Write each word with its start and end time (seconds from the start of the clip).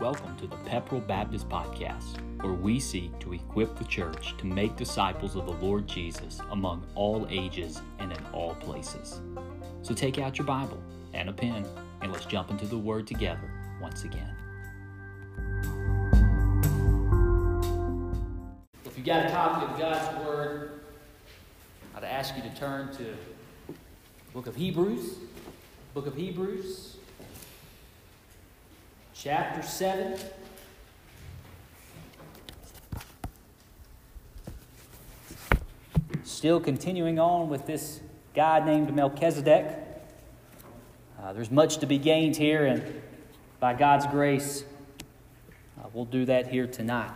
Welcome 0.00 0.34
to 0.38 0.46
the 0.46 0.56
Pepperell 0.56 1.06
Baptist 1.06 1.46
Podcast, 1.50 2.16
where 2.40 2.54
we 2.54 2.80
seek 2.80 3.18
to 3.18 3.34
equip 3.34 3.76
the 3.76 3.84
church 3.84 4.34
to 4.38 4.46
make 4.46 4.74
disciples 4.74 5.36
of 5.36 5.44
the 5.44 5.52
Lord 5.52 5.86
Jesus 5.86 6.40
among 6.52 6.86
all 6.94 7.26
ages 7.28 7.82
and 7.98 8.10
in 8.10 8.18
all 8.32 8.54
places. 8.54 9.20
So 9.82 9.92
take 9.92 10.18
out 10.18 10.38
your 10.38 10.46
Bible 10.46 10.82
and 11.12 11.28
a 11.28 11.34
pen, 11.34 11.66
and 12.00 12.10
let's 12.10 12.24
jump 12.24 12.50
into 12.50 12.64
the 12.64 12.78
Word 12.78 13.06
together 13.06 13.52
once 13.78 14.04
again. 14.04 14.34
If 18.86 18.96
you 18.96 19.04
got 19.04 19.26
a 19.26 19.28
copy 19.28 19.70
of 19.70 19.78
God's 19.78 20.26
Word, 20.26 20.80
I'd 21.94 22.04
ask 22.04 22.34
you 22.36 22.42
to 22.42 22.56
turn 22.56 22.90
to 22.96 23.74
book 24.32 24.46
of 24.46 24.56
Hebrews. 24.56 25.16
Book 25.92 26.06
of 26.06 26.14
Hebrews, 26.14 26.96
chapter 29.22 29.60
7. 29.60 30.18
Still 36.24 36.58
continuing 36.58 37.18
on 37.18 37.50
with 37.50 37.66
this 37.66 38.00
guy 38.34 38.64
named 38.64 38.94
Melchizedek. 38.94 39.76
Uh, 41.22 41.34
there's 41.34 41.50
much 41.50 41.78
to 41.78 41.86
be 41.86 41.98
gained 41.98 42.34
here, 42.34 42.64
and 42.64 43.02
by 43.58 43.74
God's 43.74 44.06
grace, 44.06 44.64
uh, 45.78 45.88
we'll 45.92 46.06
do 46.06 46.24
that 46.24 46.46
here 46.46 46.66
tonight. 46.66 47.12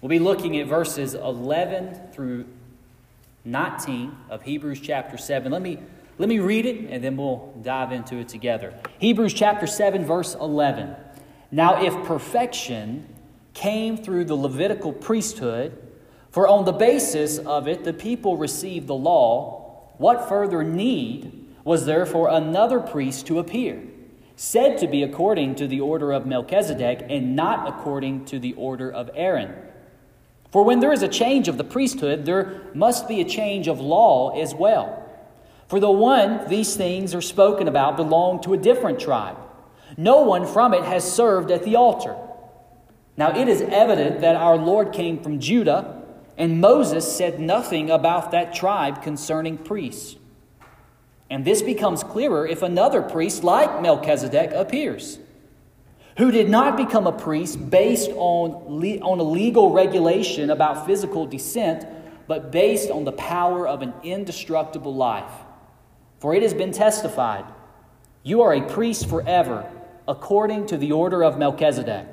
We'll 0.00 0.10
be 0.10 0.20
looking 0.20 0.56
at 0.60 0.68
verses 0.68 1.14
11 1.14 2.12
through 2.12 2.44
19 3.44 4.16
of 4.30 4.42
Hebrews 4.42 4.78
chapter 4.78 5.16
7. 5.16 5.50
Let 5.50 5.62
me, 5.62 5.80
let 6.16 6.28
me 6.28 6.38
read 6.38 6.64
it, 6.64 6.92
and 6.92 7.02
then 7.02 7.16
we'll 7.16 7.52
dive 7.60 7.90
into 7.90 8.18
it 8.18 8.28
together. 8.28 8.72
Hebrews 9.00 9.34
chapter 9.34 9.66
7, 9.66 10.04
verse 10.04 10.36
11. 10.36 10.94
Now, 11.54 11.80
if 11.80 11.94
perfection 12.04 13.06
came 13.52 13.96
through 13.96 14.24
the 14.24 14.34
Levitical 14.34 14.92
priesthood, 14.92 15.78
for 16.32 16.48
on 16.48 16.64
the 16.64 16.72
basis 16.72 17.38
of 17.38 17.68
it 17.68 17.84
the 17.84 17.92
people 17.92 18.36
received 18.36 18.88
the 18.88 18.96
law, 18.96 19.92
what 19.98 20.28
further 20.28 20.64
need 20.64 21.46
was 21.62 21.86
there 21.86 22.06
for 22.06 22.28
another 22.28 22.80
priest 22.80 23.28
to 23.28 23.38
appear, 23.38 23.80
said 24.34 24.78
to 24.78 24.88
be 24.88 25.04
according 25.04 25.54
to 25.54 25.68
the 25.68 25.80
order 25.80 26.10
of 26.10 26.26
Melchizedek 26.26 27.06
and 27.08 27.36
not 27.36 27.68
according 27.68 28.24
to 28.24 28.40
the 28.40 28.54
order 28.54 28.90
of 28.90 29.08
Aaron? 29.14 29.54
For 30.50 30.64
when 30.64 30.80
there 30.80 30.92
is 30.92 31.04
a 31.04 31.08
change 31.08 31.46
of 31.46 31.56
the 31.56 31.62
priesthood, 31.62 32.24
there 32.24 32.62
must 32.74 33.06
be 33.06 33.20
a 33.20 33.24
change 33.24 33.68
of 33.68 33.78
law 33.78 34.36
as 34.36 34.56
well. 34.56 35.08
For 35.68 35.78
the 35.78 35.88
one 35.88 36.48
these 36.48 36.74
things 36.74 37.14
are 37.14 37.22
spoken 37.22 37.68
about 37.68 37.96
belonged 37.96 38.42
to 38.42 38.54
a 38.54 38.58
different 38.58 38.98
tribe 38.98 39.36
no 39.96 40.22
one 40.22 40.46
from 40.46 40.74
it 40.74 40.84
has 40.84 41.10
served 41.10 41.50
at 41.50 41.64
the 41.64 41.76
altar. 41.76 42.16
Now 43.16 43.36
it 43.36 43.48
is 43.48 43.62
evident 43.62 44.20
that 44.20 44.36
our 44.36 44.56
Lord 44.56 44.92
came 44.92 45.22
from 45.22 45.38
Judah, 45.38 46.02
and 46.36 46.60
Moses 46.60 47.16
said 47.16 47.38
nothing 47.38 47.90
about 47.90 48.32
that 48.32 48.54
tribe 48.54 49.02
concerning 49.02 49.56
priests. 49.56 50.16
And 51.30 51.44
this 51.44 51.62
becomes 51.62 52.02
clearer 52.02 52.46
if 52.46 52.62
another 52.62 53.02
priest 53.02 53.44
like 53.44 53.80
Melchizedek 53.80 54.50
appears, 54.52 55.18
who 56.18 56.30
did 56.30 56.48
not 56.48 56.76
become 56.76 57.06
a 57.06 57.12
priest 57.12 57.70
based 57.70 58.10
on, 58.10 58.80
le- 58.80 58.98
on 58.98 59.20
a 59.20 59.24
legal 59.24 59.70
regulation 59.70 60.50
about 60.50 60.86
physical 60.86 61.26
descent, 61.26 61.86
but 62.26 62.50
based 62.50 62.90
on 62.90 63.04
the 63.04 63.12
power 63.12 63.66
of 63.66 63.82
an 63.82 63.92
indestructible 64.02 64.94
life. 64.94 65.32
For 66.18 66.34
it 66.34 66.42
has 66.42 66.54
been 66.54 66.72
testified, 66.72 67.44
You 68.22 68.42
are 68.42 68.54
a 68.54 68.62
priest 68.62 69.08
forever 69.08 69.70
according 70.06 70.66
to 70.66 70.76
the 70.76 70.92
order 70.92 71.22
of 71.22 71.38
Melchizedek. 71.38 72.06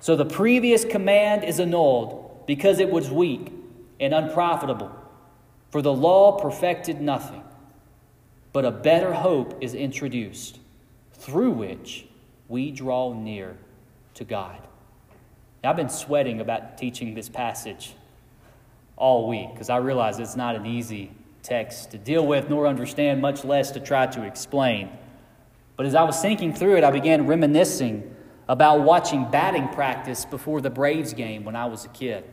So 0.00 0.16
the 0.16 0.24
previous 0.24 0.84
command 0.84 1.44
is 1.44 1.58
annulled 1.60 2.46
because 2.46 2.78
it 2.78 2.90
was 2.90 3.10
weak 3.10 3.52
and 4.00 4.14
unprofitable, 4.14 4.90
for 5.70 5.82
the 5.82 5.92
law 5.92 6.40
perfected 6.40 7.00
nothing. 7.00 7.42
But 8.52 8.64
a 8.64 8.70
better 8.70 9.12
hope 9.12 9.62
is 9.62 9.74
introduced, 9.74 10.58
through 11.12 11.50
which 11.50 12.06
we 12.48 12.70
draw 12.70 13.12
near 13.12 13.56
to 14.14 14.24
God. 14.24 14.58
Now, 15.62 15.70
I've 15.70 15.76
been 15.76 15.88
sweating 15.88 16.40
about 16.40 16.78
teaching 16.78 17.14
this 17.14 17.28
passage 17.28 17.94
all 18.96 19.28
week 19.28 19.52
because 19.52 19.70
I 19.70 19.76
realize 19.78 20.18
it's 20.18 20.36
not 20.36 20.56
an 20.56 20.66
easy 20.66 21.10
text 21.42 21.90
to 21.90 21.98
deal 21.98 22.26
with 22.26 22.48
nor 22.48 22.66
understand, 22.66 23.20
much 23.20 23.44
less 23.44 23.70
to 23.72 23.80
try 23.80 24.06
to 24.06 24.24
explain. 24.24 24.90
But 25.78 25.86
as 25.86 25.94
I 25.94 26.02
was 26.02 26.20
thinking 26.20 26.52
through 26.52 26.76
it, 26.76 26.82
I 26.82 26.90
began 26.90 27.28
reminiscing 27.28 28.14
about 28.48 28.80
watching 28.80 29.30
batting 29.30 29.68
practice 29.68 30.24
before 30.24 30.60
the 30.60 30.70
Braves 30.70 31.14
game 31.14 31.44
when 31.44 31.54
I 31.54 31.66
was 31.66 31.84
a 31.84 31.88
kid. 31.88 32.24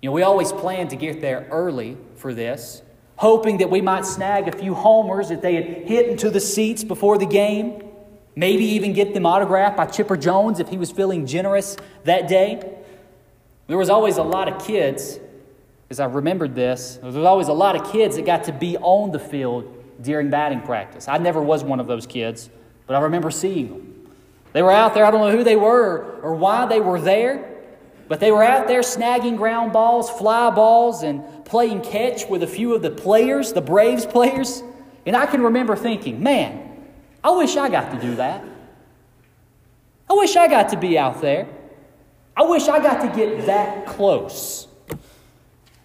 You 0.00 0.08
know, 0.08 0.14
we 0.14 0.22
always 0.22 0.50
planned 0.50 0.88
to 0.90 0.96
get 0.96 1.20
there 1.20 1.46
early 1.50 1.98
for 2.14 2.32
this, 2.32 2.80
hoping 3.16 3.58
that 3.58 3.68
we 3.68 3.82
might 3.82 4.06
snag 4.06 4.48
a 4.48 4.52
few 4.52 4.74
homers 4.74 5.28
that 5.28 5.42
they 5.42 5.56
had 5.56 5.66
hit 5.86 6.08
into 6.08 6.30
the 6.30 6.40
seats 6.40 6.84
before 6.84 7.18
the 7.18 7.26
game, 7.26 7.82
maybe 8.34 8.64
even 8.64 8.94
get 8.94 9.12
them 9.12 9.26
autographed 9.26 9.76
by 9.76 9.84
Chipper 9.84 10.16
Jones 10.16 10.58
if 10.58 10.70
he 10.70 10.78
was 10.78 10.90
feeling 10.90 11.26
generous 11.26 11.76
that 12.04 12.28
day. 12.28 12.62
There 13.66 13.76
was 13.76 13.90
always 13.90 14.16
a 14.16 14.22
lot 14.22 14.50
of 14.50 14.64
kids, 14.66 15.20
as 15.90 16.00
I 16.00 16.06
remembered 16.06 16.54
this, 16.54 16.96
there 16.96 17.10
was 17.10 17.16
always 17.16 17.48
a 17.48 17.52
lot 17.52 17.76
of 17.76 17.92
kids 17.92 18.16
that 18.16 18.24
got 18.24 18.44
to 18.44 18.52
be 18.52 18.78
on 18.78 19.12
the 19.12 19.18
field 19.18 19.77
during 20.00 20.30
batting 20.30 20.62
practice. 20.62 21.08
I 21.08 21.18
never 21.18 21.42
was 21.42 21.64
one 21.64 21.80
of 21.80 21.86
those 21.86 22.06
kids, 22.06 22.50
but 22.86 22.94
I 22.94 23.00
remember 23.00 23.30
seeing 23.30 23.68
them. 23.68 23.94
They 24.52 24.62
were 24.62 24.72
out 24.72 24.94
there, 24.94 25.04
I 25.04 25.10
don't 25.10 25.20
know 25.20 25.36
who 25.36 25.44
they 25.44 25.56
were 25.56 26.20
or 26.22 26.34
why 26.34 26.66
they 26.66 26.80
were 26.80 27.00
there, 27.00 27.56
but 28.08 28.20
they 28.20 28.30
were 28.30 28.42
out 28.42 28.66
there 28.66 28.80
snagging 28.80 29.36
ground 29.36 29.72
balls, 29.72 30.08
fly 30.08 30.50
balls, 30.50 31.02
and 31.02 31.44
playing 31.44 31.82
catch 31.82 32.26
with 32.26 32.42
a 32.42 32.46
few 32.46 32.74
of 32.74 32.82
the 32.82 32.90
players, 32.90 33.52
the 33.52 33.60
Braves 33.60 34.06
players. 34.06 34.62
And 35.04 35.14
I 35.14 35.26
can 35.26 35.42
remember 35.42 35.76
thinking, 35.76 36.22
man, 36.22 36.84
I 37.22 37.30
wish 37.32 37.56
I 37.56 37.68
got 37.68 37.92
to 37.92 38.00
do 38.00 38.16
that. 38.16 38.44
I 40.08 40.14
wish 40.14 40.36
I 40.36 40.48
got 40.48 40.70
to 40.70 40.78
be 40.78 40.98
out 40.98 41.20
there. 41.20 41.46
I 42.36 42.42
wish 42.42 42.68
I 42.68 42.78
got 42.78 43.02
to 43.02 43.14
get 43.14 43.46
that 43.46 43.86
close. 43.86 44.68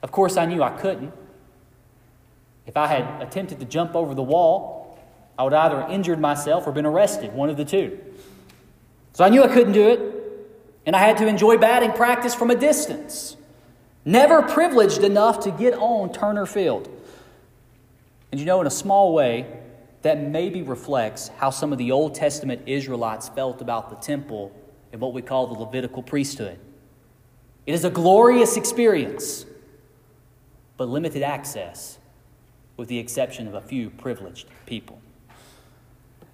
Of 0.01 0.11
course, 0.11 0.37
I 0.37 0.45
knew 0.45 0.63
I 0.63 0.69
couldn't. 0.69 1.11
If 2.65 2.77
I 2.77 2.87
had 2.87 3.21
attempted 3.21 3.59
to 3.59 3.65
jump 3.65 3.95
over 3.95 4.13
the 4.13 4.23
wall, 4.23 4.97
I 5.37 5.43
would 5.43 5.53
either 5.53 5.85
injured 5.89 6.19
myself 6.19 6.65
or 6.67 6.71
been 6.71 6.85
arrested, 6.85 7.33
one 7.33 7.49
of 7.49 7.57
the 7.57 7.65
two. 7.65 7.99
So 9.13 9.23
I 9.23 9.29
knew 9.29 9.43
I 9.43 9.47
couldn't 9.47 9.73
do 9.73 9.89
it, 9.89 9.99
and 10.85 10.95
I 10.95 10.99
had 10.99 11.17
to 11.17 11.27
enjoy 11.27 11.57
batting 11.57 11.91
practice 11.91 12.33
from 12.33 12.49
a 12.49 12.55
distance. 12.55 13.37
Never 14.05 14.41
privileged 14.41 15.03
enough 15.03 15.41
to 15.41 15.51
get 15.51 15.73
on 15.73 16.11
Turner 16.11 16.45
Field. 16.45 16.89
And 18.31 18.39
you 18.39 18.45
know, 18.45 18.61
in 18.61 18.67
a 18.67 18.71
small 18.71 19.13
way, 19.13 19.59
that 20.01 20.21
maybe 20.21 20.61
reflects 20.61 21.29
how 21.37 21.49
some 21.49 21.71
of 21.71 21.77
the 21.77 21.91
Old 21.91 22.13
Testament 22.13 22.63
Israelites 22.65 23.29
felt 23.29 23.61
about 23.61 23.89
the 23.89 23.95
temple 23.95 24.51
and 24.91 24.99
what 24.99 25.13
we 25.13 25.21
call 25.21 25.47
the 25.47 25.59
Levitical 25.59 26.03
priesthood. 26.03 26.59
It 27.65 27.73
is 27.73 27.85
a 27.85 27.89
glorious 27.89 28.57
experience, 28.57 29.45
but 30.75 30.89
limited 30.89 31.23
access 31.23 31.97
with 32.77 32.89
the 32.89 32.99
exception 32.99 33.47
of 33.47 33.53
a 33.53 33.61
few 33.61 33.89
privileged 33.89 34.47
people. 34.65 34.99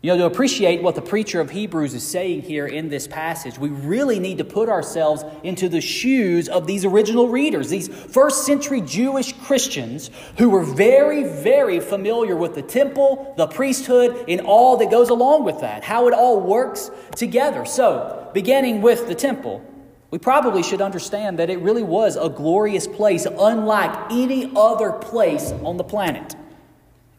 You 0.01 0.13
know, 0.13 0.17
to 0.19 0.25
appreciate 0.33 0.81
what 0.81 0.95
the 0.95 1.01
preacher 1.01 1.41
of 1.41 1.49
Hebrews 1.49 1.93
is 1.93 2.07
saying 2.07 2.43
here 2.43 2.65
in 2.65 2.87
this 2.87 3.05
passage, 3.05 3.59
we 3.59 3.67
really 3.67 4.17
need 4.17 4.37
to 4.37 4.45
put 4.45 4.69
ourselves 4.69 5.25
into 5.43 5.67
the 5.67 5.81
shoes 5.81 6.47
of 6.47 6.65
these 6.65 6.85
original 6.85 7.27
readers, 7.27 7.69
these 7.69 7.89
first 7.89 8.45
century 8.45 8.79
Jewish 8.79 9.33
Christians 9.33 10.09
who 10.37 10.51
were 10.51 10.63
very, 10.63 11.25
very 11.25 11.81
familiar 11.81 12.37
with 12.37 12.55
the 12.55 12.61
temple, 12.61 13.33
the 13.35 13.47
priesthood, 13.47 14.23
and 14.29 14.39
all 14.39 14.77
that 14.77 14.89
goes 14.89 15.09
along 15.09 15.43
with 15.43 15.59
that, 15.59 15.83
how 15.83 16.07
it 16.07 16.13
all 16.13 16.39
works 16.39 16.89
together. 17.17 17.65
So, 17.65 18.31
beginning 18.33 18.81
with 18.81 19.09
the 19.09 19.15
temple, 19.15 19.61
we 20.11 20.17
probably 20.17 20.63
should 20.63 20.81
understand 20.81 21.37
that 21.39 21.49
it 21.49 21.59
really 21.59 21.83
was 21.83 22.15
a 22.15 22.29
glorious 22.29 22.87
place, 22.87 23.25
unlike 23.25 24.11
any 24.11 24.51
other 24.55 24.91
place 24.91 25.51
on 25.63 25.77
the 25.77 25.83
planet. 25.83 26.35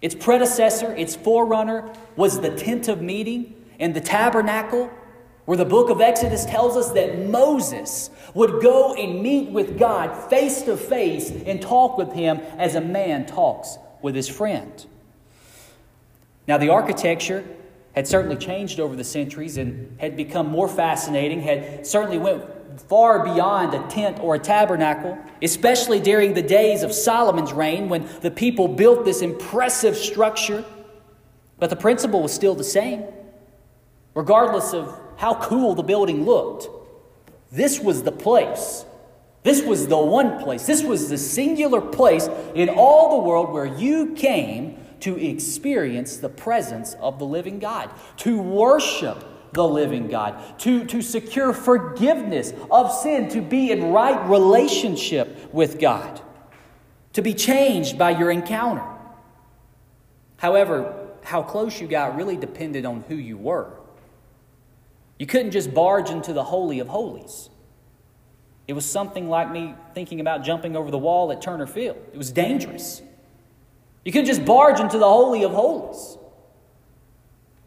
Its 0.03 0.15
predecessor, 0.15 0.93
its 0.95 1.15
forerunner, 1.15 1.93
was 2.17 2.41
the 2.41 2.51
tent 2.51 2.89
of 2.89 3.01
meeting 3.01 3.55
and 3.79 3.95
the 3.95 4.01
tabernacle, 4.01 4.91
where 5.45 5.57
the 5.57 5.65
book 5.65 5.91
of 5.91 6.01
Exodus 6.01 6.45
tells 6.45 6.77
us 6.77 6.91
that 6.93 7.19
Moses 7.29 8.11
would 8.35 8.63
go 8.63 8.95
and 8.95 9.23
meet 9.23 9.51
with 9.51 9.79
God 9.79 10.29
face 10.29 10.63
to 10.63 10.77
face 10.77 11.31
and 11.31 11.61
talk 11.61 11.97
with 11.97 12.13
him 12.13 12.39
as 12.59 12.75
a 12.75 12.81
man 12.81 13.27
talks 13.27 13.79
with 14.03 14.15
his 14.15 14.29
friend. 14.29 14.87
Now, 16.47 16.59
the 16.59 16.71
architecture 16.71 17.45
had 17.95 18.09
certainly 18.09 18.37
changed 18.37 18.81
over 18.81 18.97
the 18.97 19.05
centuries 19.05 19.57
and 19.57 19.97
had 20.01 20.17
become 20.17 20.49
more 20.49 20.69
fascinating, 20.69 21.43
had 21.43 21.87
certainly 21.87 22.19
went 22.19 22.45
far 22.89 23.25
beyond 23.25 23.75
a 23.75 23.87
tent 23.89 24.19
or 24.21 24.35
a 24.35 24.39
tabernacle, 24.39 25.19
especially 25.43 26.01
during 26.01 26.35
the 26.35 26.43
days 26.43 26.83
of 26.83 26.93
Solomon's 26.93 27.53
reign 27.53 27.89
when 27.89 28.09
the 28.21 28.31
people 28.31 28.69
built 28.69 29.05
this 29.05 29.23
impressive 29.23 29.97
structure. 29.97 30.65
But 31.59 31.71
the 31.71 31.77
principle 31.77 32.23
was 32.23 32.33
still 32.33 32.55
the 32.55 32.65
same. 32.65 33.05
Regardless 34.15 34.73
of 34.73 34.99
how 35.17 35.35
cool 35.35 35.75
the 35.75 35.83
building 35.83 36.25
looked. 36.25 36.69
This 37.53 37.79
was 37.79 38.03
the 38.03 38.13
place. 38.13 38.85
This 39.43 39.63
was 39.63 39.87
the 39.87 39.99
one 39.99 40.43
place. 40.43 40.67
This 40.67 40.83
was 40.83 41.09
the 41.09 41.19
singular 41.19 41.81
place 41.81 42.29
in 42.55 42.69
all 42.69 43.19
the 43.19 43.29
world 43.29 43.53
where 43.53 43.67
you 43.67 44.15
came 44.15 44.79
to 45.01 45.17
experience 45.17 46.19
the 46.19 46.29
presence 46.29 46.95
of 47.01 47.19
the 47.19 47.25
living 47.25 47.59
God, 47.59 47.91
to 48.19 48.41
worship 48.41 49.25
the 49.53 49.67
living 49.67 50.09
God, 50.09 50.59
to, 50.61 50.85
to 50.87 51.03
secure 51.03 51.53
forgiveness 51.53 52.53
of 52.71 52.93
sin, 52.93 53.29
to 53.31 53.41
be 53.41 53.71
in 53.71 53.93
right 53.93 54.29
relationship 54.29 55.53
with 55.53 55.79
God, 55.79 56.21
to 57.15 57.23
be 57.23 57.35
changed 57.35 57.99
by 57.99 58.11
your 58.11 58.31
encounter. 58.31 58.85
However, 60.37 61.09
how 61.23 61.43
close 61.43 61.81
you 61.81 61.87
got 61.87 62.17
really 62.17 62.37
depended 62.37 62.87
on 62.87 63.05
who 63.09 63.15
you 63.15 63.37
were. 63.37 63.73
You 65.19 65.27
couldn't 65.27 65.51
just 65.51 65.75
barge 65.75 66.11
into 66.11 66.33
the 66.33 66.45
Holy 66.45 66.79
of 66.79 66.89
Holies. 66.89 67.51
It 68.67 68.73
was 68.73 68.87
something 68.87 69.29
like 69.29 69.51
me 69.51 69.75
thinking 69.95 70.21
about 70.21 70.45
jumping 70.45 70.77
over 70.77 70.91
the 70.91 70.99
wall 70.99 71.31
at 71.33 71.43
Turner 71.43 71.67
Field. 71.67 71.99
It 72.13 72.17
was 72.17 72.31
dangerous. 72.31 73.03
You 74.05 74.13
couldn't 74.13 74.27
just 74.27 74.45
barge 74.45 74.81
into 74.81 74.99
the 74.99 75.09
Holy 75.09 75.43
of 75.43 75.51
Holies. 75.51 76.17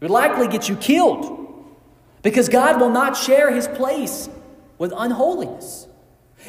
It 0.00 0.04
would 0.04 0.10
likely 0.10 0.48
get 0.48 0.68
you 0.68 0.76
killed 0.76 1.43
because 2.24 2.48
God 2.48 2.80
will 2.80 2.90
not 2.90 3.16
share 3.16 3.52
his 3.52 3.68
place 3.68 4.28
with 4.78 4.92
unholiness. 4.96 5.86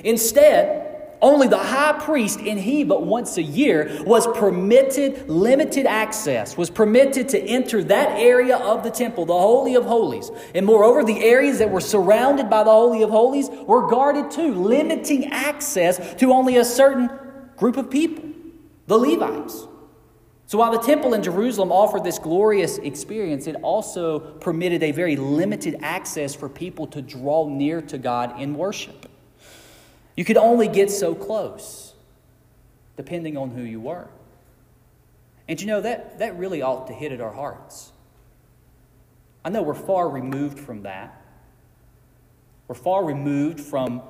Instead, 0.04 0.94
only 1.22 1.48
the 1.48 1.58
high 1.58 1.94
priest, 2.00 2.40
and 2.40 2.60
he 2.60 2.84
but 2.84 3.06
once 3.06 3.38
a 3.38 3.42
year, 3.42 4.04
was 4.06 4.28
permitted 4.38 5.30
limited 5.30 5.86
access, 5.86 6.58
was 6.58 6.70
permitted 6.70 7.30
to 7.30 7.40
enter 7.40 7.84
that 7.84 8.18
area 8.20 8.58
of 8.58 8.84
the 8.84 8.90
temple, 8.90 9.26
the 9.26 9.34
Holy 9.34 9.76
of 9.76 9.86
Holies. 9.86 10.32
And 10.54 10.66
moreover, 10.66 11.04
the 11.04 11.24
areas 11.24 11.60
that 11.60 11.70
were 11.70 11.82
surrounded 11.82 12.50
by 12.50 12.64
the 12.64 12.72
Holy 12.72 13.04
of 13.04 13.10
Holies 13.10 13.50
were 13.66 13.88
guarded 13.88 14.32
too, 14.32 14.54
limiting 14.54 15.26
access 15.32 16.16
to 16.16 16.32
only 16.32 16.58
a 16.58 16.66
certain 16.66 17.10
group 17.58 17.78
of 17.78 17.90
people, 17.90 18.24
the 18.88 18.98
Levites. 18.98 19.68
So 20.48 20.60
while 20.60 20.72
the 20.72 20.80
temple 20.80 21.14
in 21.16 21.24
Jerusalem 21.24 21.72
offered 21.72 22.04
this 22.04 22.20
glorious 22.20 22.78
experience, 22.78 23.48
it 23.48 23.56
also 23.64 24.20
permitted 24.20 24.84
a 24.84 24.92
very 24.92 25.16
limited 25.16 25.78
access 25.82 26.36
for 26.36 26.48
people 26.48 26.86
to 26.88 27.02
draw 27.02 27.50
near 27.50 27.82
to 27.82 27.98
God 27.98 28.40
in 28.40 28.56
worship. 28.56 29.10
You 30.16 30.24
could 30.24 30.38
only 30.38 30.68
get 30.68 30.92
so 30.92 31.16
close, 31.16 31.94
depending 32.96 33.38
on 33.38 33.50
who 33.52 33.64
you 33.64 33.80
were. 33.80 34.08
And 35.48 35.60
you 35.60 35.68
know, 35.68 35.82
that, 35.82 36.20
that 36.20 36.38
really 36.38 36.62
ought 36.62 36.88
to 36.88 36.94
hit 36.94 37.12
at 37.12 37.22
our 37.22 37.34
hearts. 37.34 37.92
I 39.44 39.50
know 39.50 39.62
we're 39.62 39.74
far 39.74 40.10
removed 40.10 40.60
from 40.60 40.84
that. 40.84 41.22
We're 42.68 42.76
far 42.76 43.04
removed 43.04 43.60
from 43.60 44.02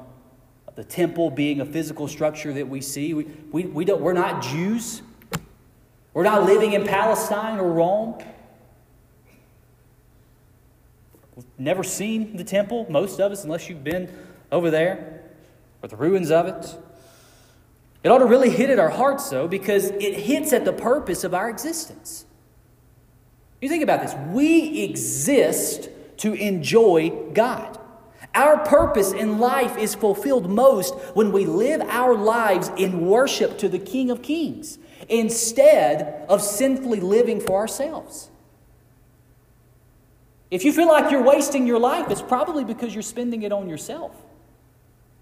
the 0.75 0.83
temple 0.83 1.29
being 1.29 1.61
a 1.61 1.65
physical 1.65 2.07
structure 2.07 2.53
that 2.53 2.67
we 2.67 2.81
see. 2.81 3.13
We, 3.13 3.23
we, 3.51 3.63
we 3.63 3.85
don't, 3.85 4.01
we're 4.01 4.13
not 4.13 4.43
Jews. 4.43 5.01
We're 6.15 6.23
not 6.23 6.45
living 6.45 6.71
in 6.71 6.87
Palestine 6.87 7.59
or 7.59 7.69
Rome. 7.69 8.15
We've 11.35 11.45
never 11.57 11.83
seen 11.83 12.37
the 12.37 12.45
temple, 12.45 12.87
most 12.89 13.19
of 13.19 13.33
us, 13.33 13.43
unless 13.43 13.67
you've 13.67 13.83
been 13.83 14.09
over 14.49 14.71
there 14.71 15.23
or 15.83 15.89
the 15.89 15.97
ruins 15.97 16.31
of 16.31 16.47
it. 16.47 16.77
It 18.01 18.07
ought 18.07 18.19
to 18.19 18.25
really 18.25 18.49
hit 18.49 18.69
at 18.69 18.79
our 18.79 18.91
hearts, 18.91 19.29
though, 19.29 19.49
because 19.49 19.89
it 19.89 20.13
hits 20.13 20.53
at 20.53 20.63
the 20.63 20.71
purpose 20.71 21.25
of 21.25 21.33
our 21.33 21.49
existence. 21.49 22.25
You 23.59 23.67
think 23.67 23.83
about 23.83 24.01
this 24.01 24.15
we 24.31 24.83
exist 24.83 25.89
to 26.17 26.31
enjoy 26.31 27.09
God. 27.33 27.77
Our 28.33 28.59
purpose 28.59 29.11
in 29.11 29.39
life 29.39 29.77
is 29.77 29.95
fulfilled 29.95 30.49
most 30.49 30.95
when 31.13 31.33
we 31.33 31.45
live 31.45 31.81
our 31.81 32.15
lives 32.15 32.71
in 32.77 33.05
worship 33.05 33.57
to 33.57 33.67
the 33.67 33.79
King 33.79 34.09
of 34.09 34.21
Kings 34.21 34.77
instead 35.09 36.25
of 36.29 36.41
sinfully 36.41 36.99
living 36.99 37.39
for 37.39 37.59
ourselves. 37.59 38.29
If 40.51 40.63
you 40.63 40.71
feel 40.71 40.87
like 40.87 41.11
you're 41.11 41.23
wasting 41.23 41.67
your 41.67 41.79
life, 41.79 42.09
it's 42.09 42.21
probably 42.21 42.63
because 42.63 42.93
you're 42.93 43.03
spending 43.03 43.43
it 43.43 43.51
on 43.51 43.67
yourself. 43.67 44.15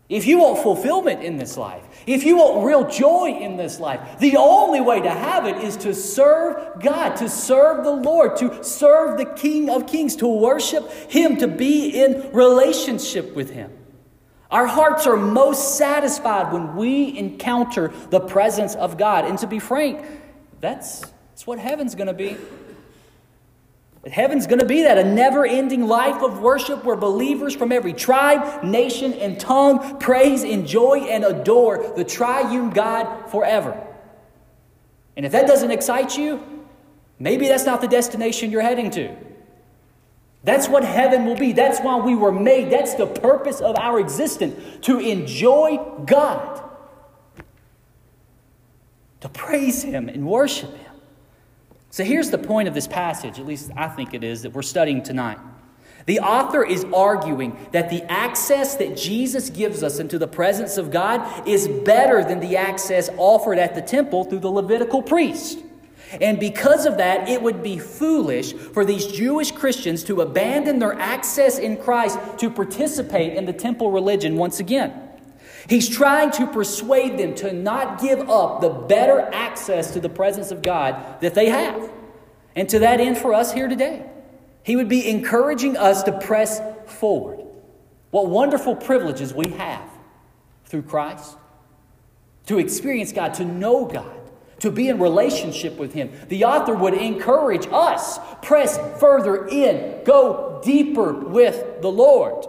If 0.10 0.28
you 0.28 0.40
want 0.40 0.60
fulfillment 0.60 1.24
in 1.24 1.38
this 1.38 1.58
life, 1.58 1.82
if 2.06 2.24
you 2.24 2.38
want 2.38 2.66
real 2.66 2.88
joy 2.88 3.32
in 3.40 3.56
this 3.58 3.80
life, 3.80 4.20
the 4.20 4.36
only 4.38 4.82
way 4.82 5.02
to 5.02 5.10
have 5.10 5.48
it 5.48 5.58
is 5.64 5.78
to 5.78 5.94
serve 5.94 6.82
God, 6.82 7.16
to 7.16 7.30
serve 7.30 7.84
the 7.84 7.92
Lord, 7.92 8.36
to 8.38 8.64
serve 8.64 9.18
the 9.18 9.26
King 9.26 9.70
of 9.70 9.88
Kings, 9.88 10.16
to 10.18 10.28
worship 10.28 10.92
Him, 11.10 11.38
to 11.38 11.48
be 11.48 11.90
in 11.90 12.32
relationship 12.34 13.34
with 13.34 13.50
Him. 13.50 13.72
Our 14.54 14.68
hearts 14.68 15.08
are 15.08 15.18
most 15.18 15.80
satisfied 15.80 16.54
when 16.54 16.76
we 16.76 17.18
encounter 17.18 17.92
the 18.12 18.20
presence 18.20 18.76
of 18.76 19.00
God. 19.00 19.26
And 19.26 19.40
to 19.40 19.48
be 19.48 19.58
frank, 19.58 20.06
that's, 20.62 21.00
that's 21.00 21.48
what 21.48 21.58
heaven's 21.58 21.96
going 21.96 22.08
to 22.08 22.14
be. 22.14 22.38
Heaven's 24.12 24.46
going 24.46 24.60
to 24.60 24.66
be 24.66 24.84
that 24.84 25.00
a 25.00 25.04
never 25.04 25.44
ending 25.44 25.88
life 25.88 26.22
of 26.22 26.40
worship 26.40 26.84
where 26.84 26.96
believers 26.96 27.56
from 27.56 27.72
every 27.72 27.94
tribe, 27.94 28.64
nation, 28.64 29.14
and 29.14 29.40
tongue 29.40 29.98
praise, 29.98 30.44
enjoy, 30.44 31.00
and 31.00 31.24
adore 31.24 31.92
the 31.96 32.04
triune 32.04 32.70
God 32.70 33.32
forever. 33.32 33.82
And 35.18 35.26
if 35.26 35.32
that 35.32 35.48
doesn't 35.48 35.72
excite 35.72 36.16
you, 36.16 36.68
maybe 37.18 37.48
that's 37.48 37.66
not 37.66 37.82
the 37.82 37.88
destination 37.88 38.52
you're 38.52 38.62
heading 38.62 38.92
to. 38.92 39.16
That's 40.44 40.68
what 40.68 40.84
heaven 40.84 41.26
will 41.26 41.38
be. 41.38 41.54
That's 41.54 41.80
why 41.80 41.98
we 41.98 42.16
were 42.16 42.32
made. 42.32 42.70
That's 42.70 42.96
the 42.96 43.08
purpose 43.08 43.62
of 43.62 43.78
our 43.78 44.00
existence 44.00 44.56
to 44.82 45.00
enjoy 45.00 45.78
God, 46.06 46.62
to 49.22 49.30
praise 49.30 49.84
Him 49.84 50.10
and 50.10 50.28
worship 50.28 50.76
Him. 50.76 50.92
So 51.92 52.04
here's 52.04 52.30
the 52.30 52.38
point 52.38 52.68
of 52.68 52.74
this 52.74 52.88
passage, 52.88 53.40
at 53.40 53.46
least 53.46 53.72
I 53.78 53.88
think 53.88 54.14
it 54.14 54.24
is, 54.24 54.42
that 54.42 54.52
we're 54.52 54.64
studying 54.64 55.02
tonight. 55.02 55.38
The 56.06 56.20
author 56.20 56.66
is 56.66 56.86
arguing 56.94 57.58
that 57.72 57.90
the 57.90 58.04
access 58.12 58.76
that 58.76 58.98
Jesus 58.98 59.50
gives 59.50 59.84
us 59.84 60.00
into 60.00 60.20
the 60.20 60.28
presence 60.28 60.78
of 60.78 60.92
God 60.92 61.48
is 61.48 61.68
better 61.68 62.24
than 62.24 62.42
the 62.42 62.58
access 62.58 63.10
offered 63.16 63.58
at 63.58 63.76
the 63.76 63.82
temple 63.82 64.26
through 64.26 64.40
the 64.40 64.52
Levitical 64.52 65.02
priest. 65.02 65.60
And 66.22 66.40
because 66.40 66.86
of 66.86 66.98
that, 66.98 67.28
it 67.28 67.42
would 67.42 67.64
be 67.64 67.78
foolish 67.78 68.54
for 68.54 68.86
these 68.86 69.08
Jewish 69.08 69.52
Christians 69.52 70.04
to 70.06 70.22
abandon 70.22 70.80
their 70.80 70.94
access 70.94 71.58
in 71.58 71.78
Christ 71.78 72.20
to 72.38 72.50
participate 72.50 73.36
in 73.36 73.46
the 73.46 73.54
temple 73.54 73.92
religion 73.92 74.38
once 74.38 74.60
again. 74.60 74.94
He's 75.68 75.88
trying 75.88 76.32
to 76.32 76.48
persuade 76.48 77.18
them 77.18 77.36
to 77.36 77.54
not 77.54 78.02
give 78.02 78.30
up 78.30 78.62
the 78.62 78.70
better 78.70 79.22
access 79.34 79.92
to 79.94 80.00
the 80.00 80.10
presence 80.10 80.52
of 80.52 80.62
God 80.62 81.22
that 81.22 81.34
they 81.34 81.50
have. 81.50 81.90
And 82.56 82.68
to 82.70 82.80
that 82.80 83.00
end, 83.00 83.18
for 83.18 83.34
us 83.34 83.54
here 83.54 83.68
today, 83.68 84.06
he 84.64 84.76
would 84.76 84.90
be 84.90 85.10
encouraging 85.10 85.78
us 85.78 86.04
to 86.04 86.12
press 86.12 86.62
forward. 86.86 87.40
What 88.12 88.28
wonderful 88.28 88.76
privileges 88.76 89.34
we 89.34 89.50
have 89.52 89.90
through 90.66 90.84
Christ 90.84 91.38
to 92.46 92.60
experience 92.60 93.12
God, 93.12 93.34
to 93.36 93.46
know 93.46 93.86
God 93.86 94.23
to 94.64 94.72
be 94.72 94.88
in 94.88 94.98
relationship 94.98 95.76
with 95.76 95.92
Him. 95.92 96.10
The 96.30 96.46
author 96.46 96.74
would 96.74 96.94
encourage 96.94 97.68
us 97.70 98.18
press 98.42 98.80
further 98.98 99.46
in, 99.46 100.06
go 100.06 100.62
deeper 100.64 101.12
with 101.12 101.82
the 101.82 101.92
Lord. 101.92 102.46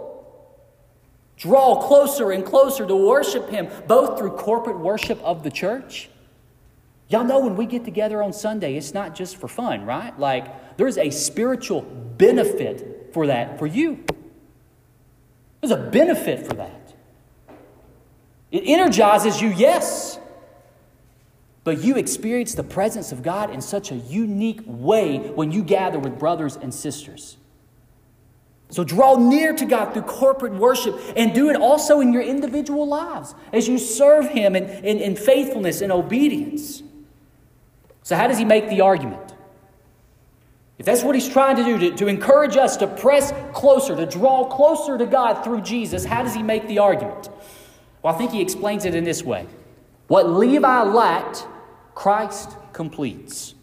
Draw 1.35 1.85
closer 1.85 2.31
and 2.31 2.45
closer 2.45 2.87
to 2.87 2.95
worship 2.95 3.49
Him, 3.49 3.67
both 3.85 4.17
through 4.17 4.31
corporate 4.31 4.79
worship 4.79 5.21
of 5.23 5.43
the 5.43 5.51
church. 5.51 6.07
Y'all 7.09 7.25
know 7.25 7.39
when 7.39 7.57
we 7.57 7.65
get 7.65 7.83
together 7.83 8.23
on 8.23 8.31
Sunday, 8.31 8.77
it's 8.77 8.93
not 8.93 9.13
just 9.13 9.35
for 9.35 9.49
fun, 9.49 9.85
right? 9.85 10.17
Like, 10.17 10.77
there's 10.77 10.97
a 10.97 11.09
spiritual 11.09 11.81
benefit 11.81 13.09
for 13.11 13.27
that 13.27 13.59
for 13.59 13.67
you. 13.67 14.05
There's 15.59 15.71
a 15.71 15.89
benefit 15.91 16.47
for 16.47 16.53
that. 16.53 16.93
It 18.51 18.63
energizes 18.67 19.41
you, 19.41 19.49
yes 19.49 20.17
but 21.65 21.83
you 21.83 21.97
experience 21.97 22.55
the 22.55 22.63
presence 22.63 23.11
of 23.11 23.21
God 23.21 23.49
in 23.49 23.59
such 23.59 23.91
a 23.91 23.95
unique 23.95 24.61
way 24.65 25.17
when 25.17 25.51
you 25.51 25.63
gather 25.63 25.99
with 25.99 26.17
brothers 26.17 26.55
and 26.55 26.73
sisters. 26.73 27.35
So 28.69 28.83
draw 28.83 29.15
near 29.17 29.53
to 29.53 29.65
God 29.65 29.93
through 29.93 30.03
corporate 30.03 30.53
worship 30.53 30.99
and 31.15 31.33
do 31.33 31.49
it 31.49 31.55
also 31.55 31.99
in 31.99 32.13
your 32.13 32.21
individual 32.21 32.87
lives 32.87 33.35
as 33.51 33.67
you 33.67 33.77
serve 33.77 34.29
Him 34.29 34.55
in, 34.55 34.65
in, 34.65 34.99
in 34.99 35.15
faithfulness 35.15 35.81
and 35.81 35.91
obedience. 35.91 36.83
So, 38.03 38.15
how 38.15 38.27
does 38.27 38.37
He 38.37 38.45
make 38.45 38.69
the 38.69 38.81
argument? 38.81 39.33
If 40.77 40.85
that's 40.85 41.03
what 41.03 41.15
He's 41.15 41.29
trying 41.29 41.55
to 41.55 41.63
do, 41.63 41.77
to, 41.79 41.95
to 41.97 42.07
encourage 42.07 42.57
us 42.57 42.77
to 42.77 42.87
press 42.87 43.33
closer, 43.53 43.95
to 43.95 44.05
draw 44.05 44.47
closer 44.47 44.97
to 44.97 45.05
God 45.05 45.43
through 45.43 45.61
Jesus, 45.61 46.05
how 46.05 46.21
does 46.21 46.35
He 46.35 46.43
make 46.43 46.67
the 46.67 46.79
argument? 46.79 47.29
Well, 48.01 48.13
I 48.13 48.17
think 48.17 48.31
He 48.31 48.41
explains 48.41 48.85
it 48.85 48.93
in 48.93 49.03
this 49.03 49.23
way 49.23 49.47
What 50.07 50.29
Levi 50.29 50.83
lacked, 50.83 51.47
Christ 51.95 52.55
completes. 52.73 53.55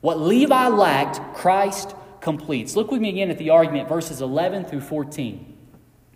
What 0.00 0.20
Levi 0.20 0.68
lacked, 0.68 1.34
Christ 1.34 1.94
completes. 2.20 2.76
Look 2.76 2.90
with 2.90 3.00
me 3.00 3.08
again 3.08 3.30
at 3.30 3.38
the 3.38 3.50
argument, 3.50 3.88
verses 3.88 4.20
11 4.20 4.64
through 4.64 4.80
14. 4.80 5.56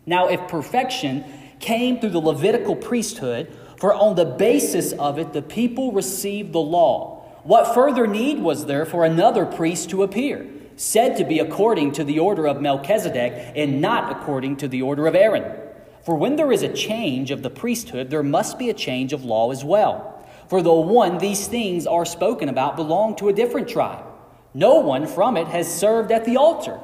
Now, 0.07 0.29
if 0.29 0.47
perfection 0.49 1.25
came 1.61 2.01
through 2.01 2.11
the 2.11 2.21
Levitical 2.21 2.77
priesthood, 2.77 3.57
for 3.79 3.95
on 3.95 4.17
the 4.17 4.25
basis 4.25 4.93
of 4.93 5.19
it 5.19 5.33
the 5.33 5.41
people 5.41 5.93
received 5.93 6.53
the 6.53 6.61
law, 6.61 7.23
what 7.45 7.75
further 7.75 8.07
need 8.07 8.41
was 8.41 8.67
there 8.67 8.85
for 8.85 9.05
another 9.05 9.47
priest 9.47 9.91
to 9.91 10.03
appear, 10.03 10.47
said 10.77 11.17
to 11.17 11.25
be 11.25 11.39
according 11.39 11.93
to 11.93 12.05
the 12.05 12.19
order 12.19 12.47
of 12.47 12.61
Melchizedek 12.61 13.53
and 13.55 13.81
not 13.81 14.11
according 14.11 14.57
to 14.57 14.69
the 14.69 14.83
order 14.83 15.07
of 15.07 15.15
Aaron? 15.15 15.61
For 16.03 16.17
when 16.17 16.37
there 16.37 16.53
is 16.53 16.63
a 16.63 16.73
change 16.73 17.31
of 17.31 17.43
the 17.43 17.51
priesthood, 17.51 18.11
there 18.11 18.23
must 18.23 18.59
be 18.59 18.69
a 18.69 18.75
change 18.75 19.13
of 19.13 19.25
law 19.25 19.51
as 19.51 19.65
well. 19.65 20.14
For 20.49 20.63
though 20.63 20.81
one, 20.81 21.19
these 21.19 21.47
things 21.47 21.87
are 21.87 22.05
spoken 22.05 22.49
about, 22.49 22.77
belong 22.77 23.17
to 23.17 23.29
a 23.29 23.33
different 23.33 23.69
tribe. 23.69 24.05
No 24.53 24.77
one 24.77 25.07
from 25.07 25.37
it 25.37 25.49
has 25.49 25.73
served 25.73 26.13
at 26.13 26.25
the 26.25 26.37
altar. 26.37 26.79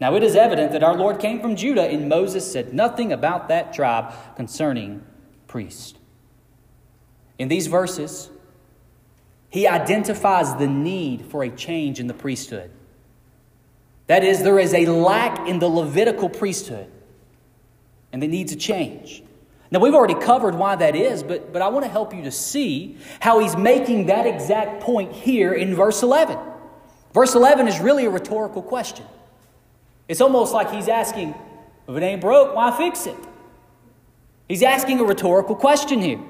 Now 0.00 0.14
it 0.14 0.22
is 0.22 0.36
evident 0.36 0.72
that 0.72 0.82
our 0.82 0.96
Lord 0.96 1.20
came 1.20 1.40
from 1.40 1.56
Judah, 1.56 1.84
and 1.84 2.08
Moses 2.08 2.50
said 2.50 2.74
nothing 2.74 3.12
about 3.12 3.48
that 3.48 3.72
tribe 3.72 4.12
concerning 4.36 5.04
priest. 5.46 5.98
In 7.38 7.48
these 7.48 7.66
verses, 7.66 8.30
he 9.48 9.66
identifies 9.66 10.54
the 10.56 10.66
need 10.66 11.26
for 11.26 11.42
a 11.42 11.50
change 11.50 12.00
in 12.00 12.06
the 12.06 12.14
priesthood. 12.14 12.70
That 14.06 14.24
is, 14.24 14.42
there 14.42 14.58
is 14.58 14.74
a 14.74 14.86
lack 14.86 15.48
in 15.48 15.58
the 15.58 15.68
Levitical 15.68 16.28
priesthood, 16.28 16.90
and 18.12 18.22
it 18.22 18.28
needs 18.28 18.52
a 18.52 18.56
change. 18.56 19.22
Now, 19.72 19.78
we've 19.78 19.94
already 19.94 20.14
covered 20.14 20.54
why 20.54 20.76
that 20.76 20.94
is, 20.94 21.22
but, 21.22 21.50
but 21.50 21.62
I 21.62 21.68
want 21.68 21.86
to 21.86 21.90
help 21.90 22.14
you 22.14 22.24
to 22.24 22.30
see 22.30 22.98
how 23.20 23.38
he's 23.38 23.56
making 23.56 24.06
that 24.06 24.26
exact 24.26 24.82
point 24.82 25.12
here 25.12 25.54
in 25.54 25.74
verse 25.74 26.02
11. 26.02 26.38
Verse 27.14 27.34
11 27.34 27.68
is 27.68 27.80
really 27.80 28.04
a 28.04 28.10
rhetorical 28.10 28.60
question. 28.60 29.06
It's 30.08 30.20
almost 30.20 30.52
like 30.52 30.70
he's 30.70 30.88
asking, 30.88 31.34
if 31.88 31.96
it 31.96 32.02
ain't 32.02 32.20
broke, 32.20 32.54
why 32.54 32.76
fix 32.76 33.06
it? 33.06 33.16
He's 34.46 34.62
asking 34.62 35.00
a 35.00 35.04
rhetorical 35.04 35.56
question 35.56 36.02
here. 36.02 36.20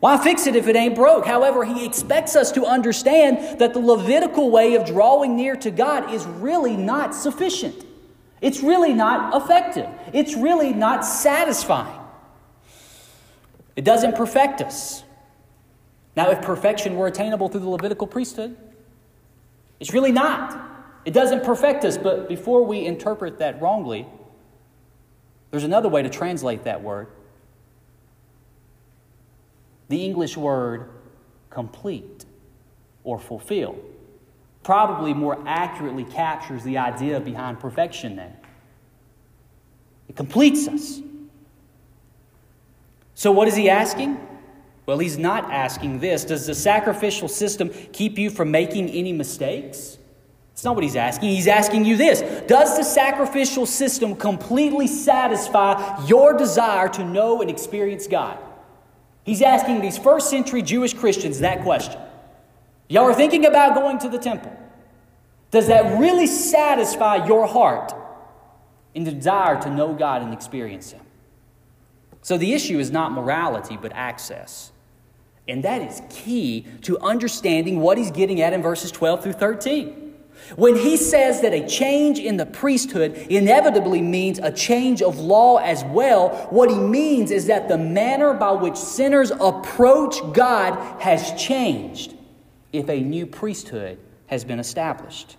Why 0.00 0.18
fix 0.18 0.48
it 0.48 0.56
if 0.56 0.66
it 0.66 0.74
ain't 0.74 0.96
broke? 0.96 1.24
However, 1.24 1.64
he 1.64 1.86
expects 1.86 2.34
us 2.34 2.50
to 2.52 2.66
understand 2.66 3.60
that 3.60 3.72
the 3.72 3.78
Levitical 3.78 4.50
way 4.50 4.74
of 4.74 4.84
drawing 4.84 5.36
near 5.36 5.54
to 5.54 5.70
God 5.70 6.12
is 6.12 6.26
really 6.26 6.76
not 6.76 7.14
sufficient. 7.14 7.84
It's 8.40 8.64
really 8.64 8.94
not 8.94 9.40
effective. 9.40 9.88
It's 10.12 10.34
really 10.34 10.72
not 10.72 11.04
satisfying. 11.04 11.99
It 13.76 13.84
doesn't 13.84 14.16
perfect 14.16 14.60
us. 14.60 15.04
Now, 16.16 16.30
if 16.30 16.42
perfection 16.42 16.96
were 16.96 17.06
attainable 17.06 17.48
through 17.48 17.60
the 17.60 17.68
Levitical 17.68 18.06
priesthood, 18.06 18.56
it's 19.78 19.92
really 19.92 20.12
not. 20.12 20.68
It 21.04 21.12
doesn't 21.12 21.44
perfect 21.44 21.84
us, 21.84 21.96
but 21.96 22.28
before 22.28 22.64
we 22.64 22.84
interpret 22.84 23.38
that 23.38 23.60
wrongly, 23.62 24.06
there's 25.50 25.64
another 25.64 25.88
way 25.88 26.02
to 26.02 26.10
translate 26.10 26.64
that 26.64 26.82
word. 26.82 27.08
The 29.88 30.04
English 30.04 30.36
word 30.36 30.90
complete 31.48 32.24
or 33.02 33.18
fulfill 33.18 33.76
probably 34.62 35.14
more 35.14 35.42
accurately 35.46 36.04
captures 36.04 36.62
the 36.64 36.78
idea 36.78 37.18
behind 37.18 37.58
perfection 37.58 38.16
then. 38.16 38.36
It 40.08 40.16
completes 40.16 40.68
us. 40.68 41.00
So, 43.20 43.30
what 43.32 43.48
is 43.48 43.54
he 43.54 43.68
asking? 43.68 44.18
Well, 44.86 44.96
he's 44.96 45.18
not 45.18 45.50
asking 45.52 46.00
this. 46.00 46.24
Does 46.24 46.46
the 46.46 46.54
sacrificial 46.54 47.28
system 47.28 47.68
keep 47.92 48.16
you 48.16 48.30
from 48.30 48.50
making 48.50 48.88
any 48.88 49.12
mistakes? 49.12 49.98
It's 50.54 50.64
not 50.64 50.74
what 50.74 50.84
he's 50.84 50.96
asking. 50.96 51.28
He's 51.28 51.46
asking 51.46 51.84
you 51.84 51.98
this 51.98 52.22
Does 52.48 52.78
the 52.78 52.82
sacrificial 52.82 53.66
system 53.66 54.16
completely 54.16 54.86
satisfy 54.86 56.02
your 56.06 56.32
desire 56.32 56.88
to 56.88 57.04
know 57.04 57.42
and 57.42 57.50
experience 57.50 58.06
God? 58.06 58.38
He's 59.22 59.42
asking 59.42 59.82
these 59.82 59.98
first 59.98 60.30
century 60.30 60.62
Jewish 60.62 60.94
Christians 60.94 61.40
that 61.40 61.60
question. 61.60 62.00
Y'all 62.88 63.04
are 63.04 63.12
thinking 63.12 63.44
about 63.44 63.74
going 63.74 63.98
to 63.98 64.08
the 64.08 64.18
temple. 64.18 64.56
Does 65.50 65.66
that 65.66 65.98
really 66.00 66.26
satisfy 66.26 67.26
your 67.26 67.46
heart 67.46 67.92
in 68.94 69.04
the 69.04 69.12
desire 69.12 69.60
to 69.60 69.68
know 69.68 69.92
God 69.92 70.22
and 70.22 70.32
experience 70.32 70.92
Him? 70.92 71.02
So 72.22 72.36
the 72.36 72.52
issue 72.52 72.78
is 72.78 72.90
not 72.90 73.12
morality, 73.12 73.78
but 73.80 73.92
access. 73.94 74.72
And 75.48 75.64
that 75.64 75.82
is 75.82 76.02
key 76.10 76.66
to 76.82 76.98
understanding 77.00 77.80
what 77.80 77.98
he's 77.98 78.10
getting 78.10 78.40
at 78.40 78.52
in 78.52 78.62
verses 78.62 78.92
12 78.92 79.22
through 79.22 79.32
13. 79.32 80.10
When 80.56 80.76
he 80.76 80.96
says 80.96 81.42
that 81.42 81.52
a 81.52 81.66
change 81.66 82.18
in 82.18 82.36
the 82.36 82.46
priesthood 82.46 83.14
inevitably 83.28 84.00
means 84.00 84.38
a 84.38 84.50
change 84.50 85.02
of 85.02 85.18
law 85.18 85.56
as 85.56 85.84
well, 85.84 86.30
what 86.50 86.70
he 86.70 86.78
means 86.78 87.30
is 87.30 87.46
that 87.46 87.68
the 87.68 87.78
manner 87.78 88.32
by 88.34 88.52
which 88.52 88.76
sinners 88.76 89.30
approach 89.30 90.16
God 90.32 91.00
has 91.00 91.32
changed 91.40 92.14
if 92.72 92.88
a 92.88 93.00
new 93.00 93.26
priesthood 93.26 93.98
has 94.26 94.44
been 94.44 94.60
established. 94.60 95.36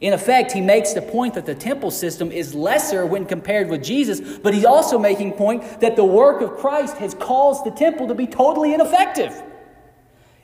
In 0.00 0.12
effect, 0.12 0.52
he 0.52 0.60
makes 0.60 0.92
the 0.92 1.02
point 1.02 1.34
that 1.34 1.46
the 1.46 1.54
temple 1.54 1.90
system 1.90 2.30
is 2.30 2.54
lesser 2.54 3.04
when 3.04 3.26
compared 3.26 3.68
with 3.68 3.82
Jesus, 3.82 4.38
but 4.38 4.54
he's 4.54 4.64
also 4.64 4.98
making 4.98 5.32
point 5.32 5.80
that 5.80 5.96
the 5.96 6.04
work 6.04 6.40
of 6.40 6.56
Christ 6.56 6.98
has 6.98 7.14
caused 7.14 7.64
the 7.64 7.72
temple 7.72 8.06
to 8.08 8.14
be 8.14 8.26
totally 8.26 8.74
ineffective. 8.74 9.42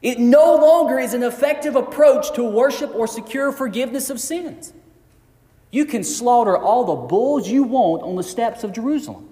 It 0.02 0.18
no 0.18 0.56
longer 0.56 0.98
is 0.98 1.14
an 1.14 1.22
effective 1.22 1.76
approach 1.76 2.34
to 2.34 2.44
worship 2.44 2.94
or 2.94 3.06
secure 3.06 3.52
forgiveness 3.52 4.10
of 4.10 4.20
sins. 4.20 4.72
You 5.70 5.84
can 5.84 6.04
slaughter 6.04 6.56
all 6.58 6.84
the 6.84 7.06
bulls 7.08 7.48
you 7.48 7.62
want 7.62 8.02
on 8.02 8.16
the 8.16 8.22
steps 8.22 8.64
of 8.64 8.72
Jerusalem, 8.72 9.28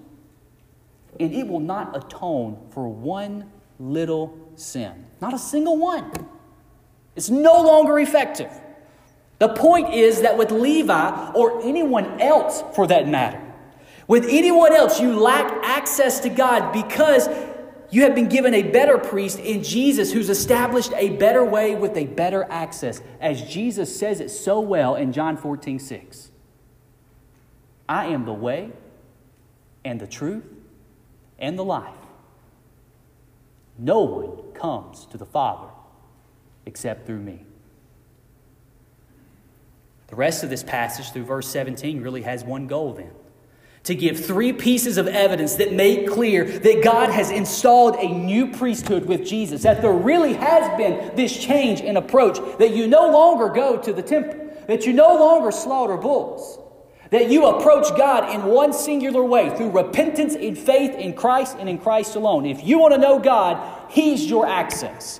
and 1.19 1.33
it 1.33 1.47
will 1.47 1.59
not 1.59 1.95
atone 1.95 2.57
for 2.71 2.87
one 2.87 3.51
little 3.79 4.37
sin. 4.55 5.05
Not 5.21 5.33
a 5.33 5.39
single 5.39 5.77
one. 5.77 6.11
It's 7.15 7.29
no 7.29 7.61
longer 7.61 7.99
effective. 7.99 8.51
The 9.43 9.49
point 9.49 9.93
is 9.93 10.21
that 10.21 10.37
with 10.37 10.51
Levi, 10.51 11.31
or 11.33 11.61
anyone 11.63 12.21
else 12.21 12.63
for 12.73 12.87
that 12.87 13.09
matter, 13.09 13.41
with 14.07 14.25
anyone 14.29 14.71
else, 14.71 15.01
you 15.01 15.19
lack 15.19 15.51
access 15.65 16.21
to 16.21 16.29
God 16.29 16.71
because 16.71 17.27
you 17.91 18.03
have 18.03 18.15
been 18.15 18.29
given 18.29 18.53
a 18.53 18.63
better 18.63 18.97
priest 18.97 19.39
in 19.39 19.61
Jesus 19.61 20.13
who's 20.13 20.29
established 20.29 20.93
a 20.95 21.17
better 21.17 21.43
way 21.43 21.75
with 21.75 21.97
a 21.97 22.05
better 22.05 22.47
access. 22.49 23.01
As 23.19 23.41
Jesus 23.41 23.93
says 23.93 24.21
it 24.21 24.29
so 24.29 24.61
well 24.61 24.95
in 24.95 25.11
John 25.11 25.35
14, 25.35 25.77
6. 25.77 26.31
I 27.89 28.05
am 28.05 28.23
the 28.23 28.31
way 28.31 28.71
and 29.83 29.99
the 29.99 30.07
truth 30.07 30.45
and 31.37 31.59
the 31.59 31.65
life. 31.65 31.93
No 33.77 34.03
one 34.03 34.53
comes 34.53 35.05
to 35.07 35.17
the 35.17 35.25
Father 35.25 35.67
except 36.65 37.05
through 37.05 37.19
me. 37.19 37.45
The 40.13 40.17
rest 40.17 40.43
of 40.43 40.51
this 40.51 40.61
passage 40.61 41.09
through 41.09 41.23
verse 41.23 41.47
17 41.47 41.99
really 42.03 42.21
has 42.21 42.43
one 42.43 42.67
goal 42.67 42.93
then 42.93 43.09
to 43.85 43.95
give 43.95 44.23
three 44.23 44.53
pieces 44.53 44.99
of 44.99 45.07
evidence 45.07 45.55
that 45.55 45.73
make 45.73 46.07
clear 46.07 46.45
that 46.45 46.83
God 46.83 47.09
has 47.09 47.31
installed 47.31 47.95
a 47.95 48.07
new 48.07 48.51
priesthood 48.51 49.07
with 49.07 49.25
Jesus, 49.25 49.63
that 49.63 49.81
there 49.81 49.91
really 49.91 50.35
has 50.35 50.77
been 50.77 51.15
this 51.15 51.35
change 51.35 51.81
in 51.81 51.97
approach, 51.97 52.37
that 52.59 52.75
you 52.75 52.85
no 52.85 53.09
longer 53.09 53.49
go 53.49 53.81
to 53.81 53.91
the 53.91 54.03
temple, 54.03 54.55
that 54.67 54.85
you 54.85 54.93
no 54.93 55.15
longer 55.15 55.51
slaughter 55.51 55.97
bulls, 55.97 56.59
that 57.09 57.31
you 57.31 57.47
approach 57.47 57.89
God 57.97 58.35
in 58.35 58.43
one 58.43 58.71
singular 58.71 59.23
way 59.23 59.49
through 59.57 59.71
repentance 59.71 60.35
and 60.35 60.55
faith 60.55 60.93
in 60.93 61.15
Christ 61.15 61.57
and 61.59 61.67
in 61.67 61.79
Christ 61.79 62.15
alone. 62.15 62.45
If 62.45 62.63
you 62.63 62.77
want 62.77 62.93
to 62.93 62.99
know 62.99 63.17
God, 63.17 63.89
He's 63.89 64.29
your 64.29 64.45
access. 64.45 65.19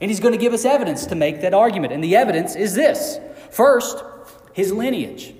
And 0.00 0.08
He's 0.08 0.20
going 0.20 0.34
to 0.34 0.40
give 0.40 0.52
us 0.52 0.64
evidence 0.64 1.06
to 1.06 1.16
make 1.16 1.40
that 1.40 1.52
argument. 1.52 1.92
And 1.92 2.04
the 2.04 2.14
evidence 2.14 2.54
is 2.54 2.74
this 2.74 3.18
first, 3.50 4.04
his 4.52 4.72
lineage. 4.72 5.34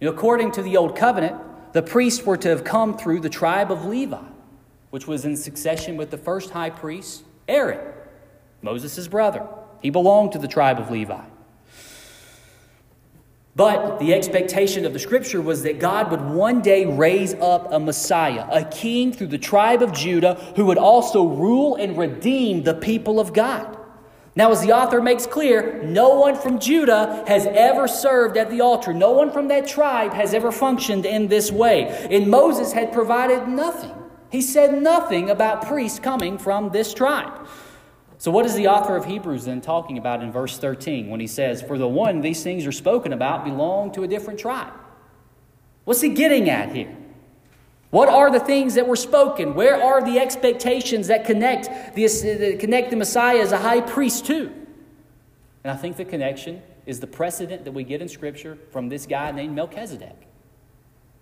According 0.00 0.52
to 0.52 0.62
the 0.62 0.76
Old 0.76 0.96
Covenant, 0.96 1.36
the 1.72 1.82
priests 1.82 2.24
were 2.24 2.36
to 2.36 2.48
have 2.48 2.64
come 2.64 2.96
through 2.96 3.20
the 3.20 3.28
tribe 3.28 3.70
of 3.70 3.84
Levi, 3.84 4.22
which 4.90 5.06
was 5.06 5.24
in 5.24 5.36
succession 5.36 5.96
with 5.96 6.10
the 6.10 6.18
first 6.18 6.50
high 6.50 6.70
priest, 6.70 7.24
Aaron, 7.48 7.80
Moses' 8.62 9.08
brother. 9.08 9.46
He 9.82 9.90
belonged 9.90 10.32
to 10.32 10.38
the 10.38 10.48
tribe 10.48 10.78
of 10.78 10.90
Levi. 10.90 11.22
But 13.54 13.98
the 13.98 14.12
expectation 14.12 14.84
of 14.84 14.92
the 14.92 14.98
scripture 14.98 15.40
was 15.40 15.62
that 15.62 15.78
God 15.78 16.10
would 16.10 16.20
one 16.20 16.60
day 16.60 16.84
raise 16.84 17.32
up 17.34 17.72
a 17.72 17.80
Messiah, 17.80 18.46
a 18.50 18.64
king 18.64 19.14
through 19.14 19.28
the 19.28 19.38
tribe 19.38 19.82
of 19.82 19.94
Judah, 19.94 20.34
who 20.56 20.66
would 20.66 20.76
also 20.76 21.26
rule 21.26 21.76
and 21.76 21.96
redeem 21.96 22.64
the 22.64 22.74
people 22.74 23.18
of 23.18 23.32
God. 23.32 23.78
Now, 24.36 24.50
as 24.52 24.60
the 24.60 24.72
author 24.72 25.00
makes 25.00 25.26
clear, 25.26 25.82
no 25.82 26.10
one 26.20 26.36
from 26.36 26.58
Judah 26.58 27.24
has 27.26 27.46
ever 27.46 27.88
served 27.88 28.36
at 28.36 28.50
the 28.50 28.60
altar. 28.60 28.92
No 28.92 29.12
one 29.12 29.32
from 29.32 29.48
that 29.48 29.66
tribe 29.66 30.12
has 30.12 30.34
ever 30.34 30.52
functioned 30.52 31.06
in 31.06 31.28
this 31.28 31.50
way. 31.50 32.06
And 32.10 32.28
Moses 32.28 32.74
had 32.74 32.92
provided 32.92 33.48
nothing. 33.48 33.94
He 34.30 34.42
said 34.42 34.82
nothing 34.82 35.30
about 35.30 35.66
priests 35.66 35.98
coming 35.98 36.36
from 36.36 36.68
this 36.68 36.92
tribe. 36.92 37.48
So, 38.18 38.30
what 38.30 38.44
is 38.44 38.54
the 38.54 38.68
author 38.68 38.94
of 38.94 39.06
Hebrews 39.06 39.46
then 39.46 39.62
talking 39.62 39.96
about 39.96 40.22
in 40.22 40.30
verse 40.30 40.58
13 40.58 41.08
when 41.08 41.20
he 41.20 41.26
says, 41.26 41.62
For 41.62 41.78
the 41.78 41.88
one 41.88 42.20
these 42.20 42.42
things 42.42 42.66
are 42.66 42.72
spoken 42.72 43.14
about 43.14 43.44
belong 43.44 43.92
to 43.92 44.02
a 44.04 44.08
different 44.08 44.38
tribe? 44.38 44.72
What's 45.84 46.02
he 46.02 46.10
getting 46.10 46.50
at 46.50 46.74
here? 46.74 46.94
What 47.96 48.10
are 48.10 48.30
the 48.30 48.40
things 48.40 48.74
that 48.74 48.86
were 48.86 48.94
spoken? 48.94 49.54
Where 49.54 49.82
are 49.82 50.04
the 50.04 50.18
expectations 50.18 51.06
that 51.06 51.24
connect 51.24 51.94
the, 51.94 52.06
that 52.06 52.58
connect 52.60 52.90
the 52.90 52.96
Messiah 52.96 53.38
as 53.38 53.52
a 53.52 53.56
high 53.56 53.80
priest 53.80 54.26
to? 54.26 54.52
And 55.64 55.70
I 55.70 55.76
think 55.76 55.96
the 55.96 56.04
connection 56.04 56.60
is 56.84 57.00
the 57.00 57.06
precedent 57.06 57.64
that 57.64 57.72
we 57.72 57.84
get 57.84 58.02
in 58.02 58.08
Scripture 58.10 58.58
from 58.70 58.90
this 58.90 59.06
guy 59.06 59.30
named 59.30 59.54
Melchizedek. 59.54 60.28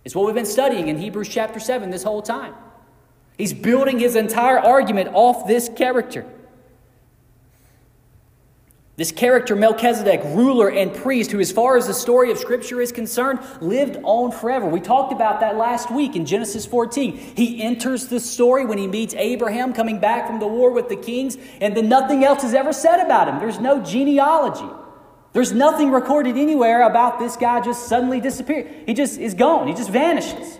It's 0.03 0.13
what 0.13 0.25
we've 0.25 0.35
been 0.35 0.45
studying 0.45 0.89
in 0.89 0.97
Hebrews 0.97 1.29
chapter 1.29 1.61
7 1.61 1.91
this 1.91 2.03
whole 2.03 2.21
time. 2.21 2.53
He's 3.37 3.53
building 3.53 3.97
his 3.97 4.17
entire 4.17 4.59
argument 4.59 5.11
off 5.13 5.47
this 5.47 5.69
character. 5.69 6.25
This 8.97 9.11
character, 9.11 9.57
Melchizedek, 9.57 10.21
ruler 10.23 10.69
and 10.69 10.93
priest, 10.93 11.31
who, 11.31 11.41
as 11.41 11.51
far 11.51 11.75
as 11.75 11.85
the 11.85 11.93
story 11.93 12.31
of 12.31 12.37
Scripture 12.37 12.79
is 12.79 12.93
concerned, 12.93 13.39
lived 13.59 13.97
on 14.03 14.31
forever. 14.31 14.67
We 14.67 14.79
talked 14.79 15.11
about 15.11 15.41
that 15.41 15.57
last 15.57 15.91
week 15.91 16.15
in 16.15 16.25
Genesis 16.25 16.65
14. 16.65 17.17
He 17.35 17.61
enters 17.61 18.07
the 18.07 18.21
story 18.21 18.65
when 18.65 18.77
he 18.77 18.87
meets 18.87 19.13
Abraham 19.15 19.73
coming 19.73 19.99
back 19.99 20.27
from 20.27 20.39
the 20.39 20.47
war 20.47 20.71
with 20.71 20.87
the 20.87 20.95
kings, 20.95 21.37
and 21.59 21.75
then 21.75 21.89
nothing 21.89 22.23
else 22.23 22.45
is 22.45 22.53
ever 22.53 22.71
said 22.71 23.03
about 23.03 23.27
him. 23.27 23.39
There's 23.39 23.59
no 23.59 23.83
genealogy. 23.83 24.73
There's 25.33 25.51
nothing 25.51 25.91
recorded 25.91 26.37
anywhere 26.37 26.83
about 26.83 27.19
this 27.19 27.35
guy 27.35 27.59
just 27.59 27.89
suddenly 27.89 28.21
disappeared. 28.21 28.69
He 28.85 28.93
just 28.93 29.19
is 29.19 29.33
gone, 29.33 29.67
he 29.67 29.73
just 29.73 29.89
vanishes. 29.89 30.57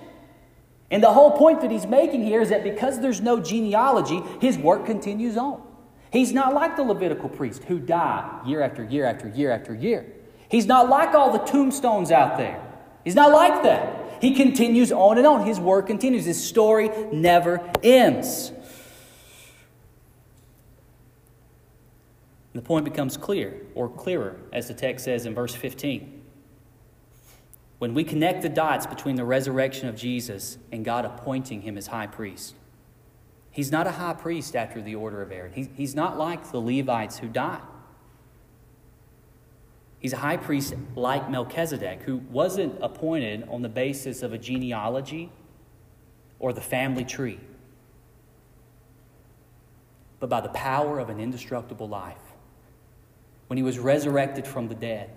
And 0.91 1.01
the 1.01 1.13
whole 1.13 1.31
point 1.31 1.61
that 1.61 1.71
he's 1.71 1.85
making 1.85 2.25
here 2.25 2.41
is 2.41 2.49
that 2.49 2.65
because 2.65 2.99
there's 2.99 3.21
no 3.21 3.39
genealogy, 3.39 4.21
his 4.41 4.57
work 4.57 4.85
continues 4.85 5.37
on. 5.37 5.64
He's 6.11 6.31
not 6.31 6.53
like 6.53 6.75
the 6.75 6.83
Levitical 6.83 7.29
priest 7.29 7.63
who 7.65 7.79
died 7.79 8.47
year 8.47 8.61
after 8.61 8.83
year 8.83 9.05
after 9.05 9.27
year 9.29 9.51
after 9.51 9.73
year. 9.73 10.05
He's 10.49 10.65
not 10.65 10.89
like 10.89 11.13
all 11.13 11.31
the 11.31 11.39
tombstones 11.39 12.11
out 12.11 12.37
there. 12.37 12.61
He's 13.03 13.15
not 13.15 13.31
like 13.31 13.63
that. 13.63 14.21
He 14.21 14.33
continues 14.33 14.91
on 14.91 15.17
and 15.17 15.27
on. 15.27 15.45
His 15.45 15.59
work 15.59 15.87
continues. 15.87 16.25
His 16.25 16.43
story 16.43 16.89
never 17.11 17.61
ends. 17.83 18.51
The 22.53 22.61
point 22.61 22.85
becomes 22.85 23.17
clear, 23.17 23.61
or 23.75 23.89
clearer, 23.89 24.37
as 24.53 24.69
the 24.69 24.73
text 24.73 25.03
says 25.03 25.25
in 25.25 25.35
verse 25.35 25.53
15. 25.53 26.21
When 27.79 27.93
we 27.93 28.05
connect 28.05 28.41
the 28.41 28.49
dots 28.49 28.85
between 28.85 29.17
the 29.17 29.25
resurrection 29.25 29.89
of 29.89 29.97
Jesus 29.97 30.57
and 30.71 30.85
God 30.85 31.03
appointing 31.03 31.63
him 31.63 31.77
as 31.77 31.87
high 31.87 32.07
priest, 32.07 32.55
He's 33.55 33.71
not 33.71 33.87
a 33.87 33.91
high 33.91 34.13
priest 34.13 34.53
after 34.53 34.81
the 34.81 34.95
order 34.95 35.21
of 35.21 35.31
Aaron. 35.31 35.53
He, 35.53 35.69
he's 35.77 35.95
not 35.95 36.17
like 36.17 36.51
the 36.51 36.59
Levites 36.59 37.19
who 37.19 37.29
died. 37.29 37.61
He's 39.97 40.11
a 40.11 40.17
high 40.17 40.35
priest 40.35 40.73
like 40.93 41.29
Melchizedek, 41.29 42.01
who 42.01 42.17
wasn't 42.17 42.77
appointed 42.81 43.47
on 43.49 43.61
the 43.61 43.69
basis 43.69 44.23
of 44.23 44.33
a 44.33 44.37
genealogy 44.37 45.31
or 46.37 46.51
the 46.51 46.59
family 46.59 47.05
tree, 47.05 47.39
but 50.19 50.29
by 50.29 50.41
the 50.41 50.49
power 50.49 50.99
of 50.99 51.09
an 51.09 51.21
indestructible 51.21 51.87
life. 51.87 52.17
When 53.47 53.55
he 53.55 53.63
was 53.63 53.79
resurrected 53.79 54.45
from 54.45 54.67
the 54.67 54.75
dead, 54.75 55.11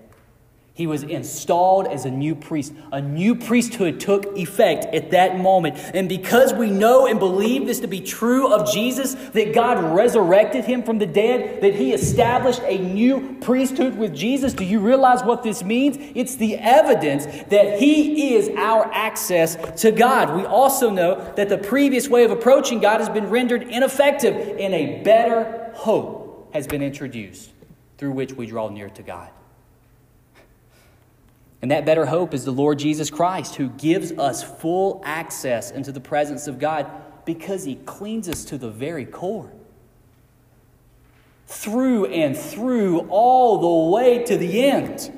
he 0.79 0.87
was 0.87 1.03
installed 1.03 1.89
as 1.89 2.05
a 2.05 2.11
new 2.11 2.37
priest. 2.37 2.73
A 2.93 3.01
new 3.01 3.35
priesthood 3.35 3.99
took 3.99 4.39
effect 4.39 4.85
at 4.95 5.11
that 5.11 5.37
moment. 5.37 5.77
And 5.93 6.09
because 6.09 6.55
we 6.55 6.71
know 6.71 7.09
and 7.09 7.19
believe 7.19 7.67
this 7.67 7.81
to 7.81 7.89
be 7.89 8.01
true 8.01 8.55
of 8.55 8.73
Jesus, 8.73 9.15
that 9.15 9.53
God 9.53 9.97
resurrected 9.97 10.67
him 10.67 10.85
from 10.85 10.99
the 10.99 11.07
dead, 11.07 11.63
that 11.63 11.75
he 11.75 11.93
established 11.93 12.61
a 12.63 12.79
new 12.79 13.39
priesthood 13.41 13.99
with 13.99 14.15
Jesus, 14.15 14.53
do 14.53 14.65
you 14.65 14.79
realize 14.79 15.25
what 15.25 15.43
this 15.43 15.65
means? 15.65 15.97
It's 16.15 16.37
the 16.37 16.57
evidence 16.59 17.27
that 17.49 17.81
he 17.81 18.37
is 18.37 18.49
our 18.57 18.89
access 18.95 19.57
to 19.83 19.91
God. 19.91 20.37
We 20.37 20.45
also 20.45 20.91
know 20.91 21.33
that 21.35 21.49
the 21.49 21.59
previous 21.59 22.07
way 22.09 22.23
of 22.23 22.31
approaching 22.31 22.79
God 22.79 23.01
has 23.01 23.09
been 23.09 23.31
rendered 23.31 23.65
ineffective, 23.65 24.37
and 24.61 24.73
a 24.73 25.03
better 25.03 25.73
hope 25.75 26.51
has 26.53 26.69
been 26.69 26.83
introduced 26.83 27.51
through 27.97 28.13
which 28.13 28.33
we 28.35 28.47
draw 28.47 28.69
near 28.69 28.91
to 28.91 29.03
God. 29.03 29.31
And 31.61 31.71
that 31.71 31.85
better 31.85 32.07
hope 32.07 32.35
is 32.35 32.45
the 32.45 32.53
Lord 32.53 32.79
Jesus 32.79 33.11
Christ, 33.11 33.57
who 33.57 33.69
gives 33.71 34.13
us 34.13 34.43
full 34.43 35.03
access 35.05 35.71
into 35.71 35.91
the 35.91 36.01
presence 36.01 36.47
of 36.47 36.59
God 36.59 36.89
because 37.25 37.65
he 37.65 37.75
cleans 37.75 38.29
us 38.29 38.45
to 38.47 38.59
the 38.59 38.71
very 38.71 39.05
core. 39.05 39.53
Through 41.47 42.07
and 42.07 42.37
through, 42.37 43.01
all 43.09 43.59
the 43.59 43.91
way 43.93 44.23
to 44.25 44.37
the 44.37 44.65
end. 44.65 45.13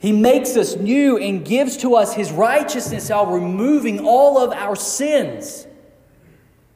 He 0.00 0.12
makes 0.12 0.56
us 0.56 0.76
new 0.76 1.18
and 1.18 1.44
gives 1.44 1.76
to 1.78 1.94
us 1.94 2.14
his 2.14 2.30
righteousness 2.32 3.10
while 3.10 3.26
removing 3.26 4.00
all 4.00 4.38
of 4.38 4.52
our 4.52 4.76
sins. 4.76 5.64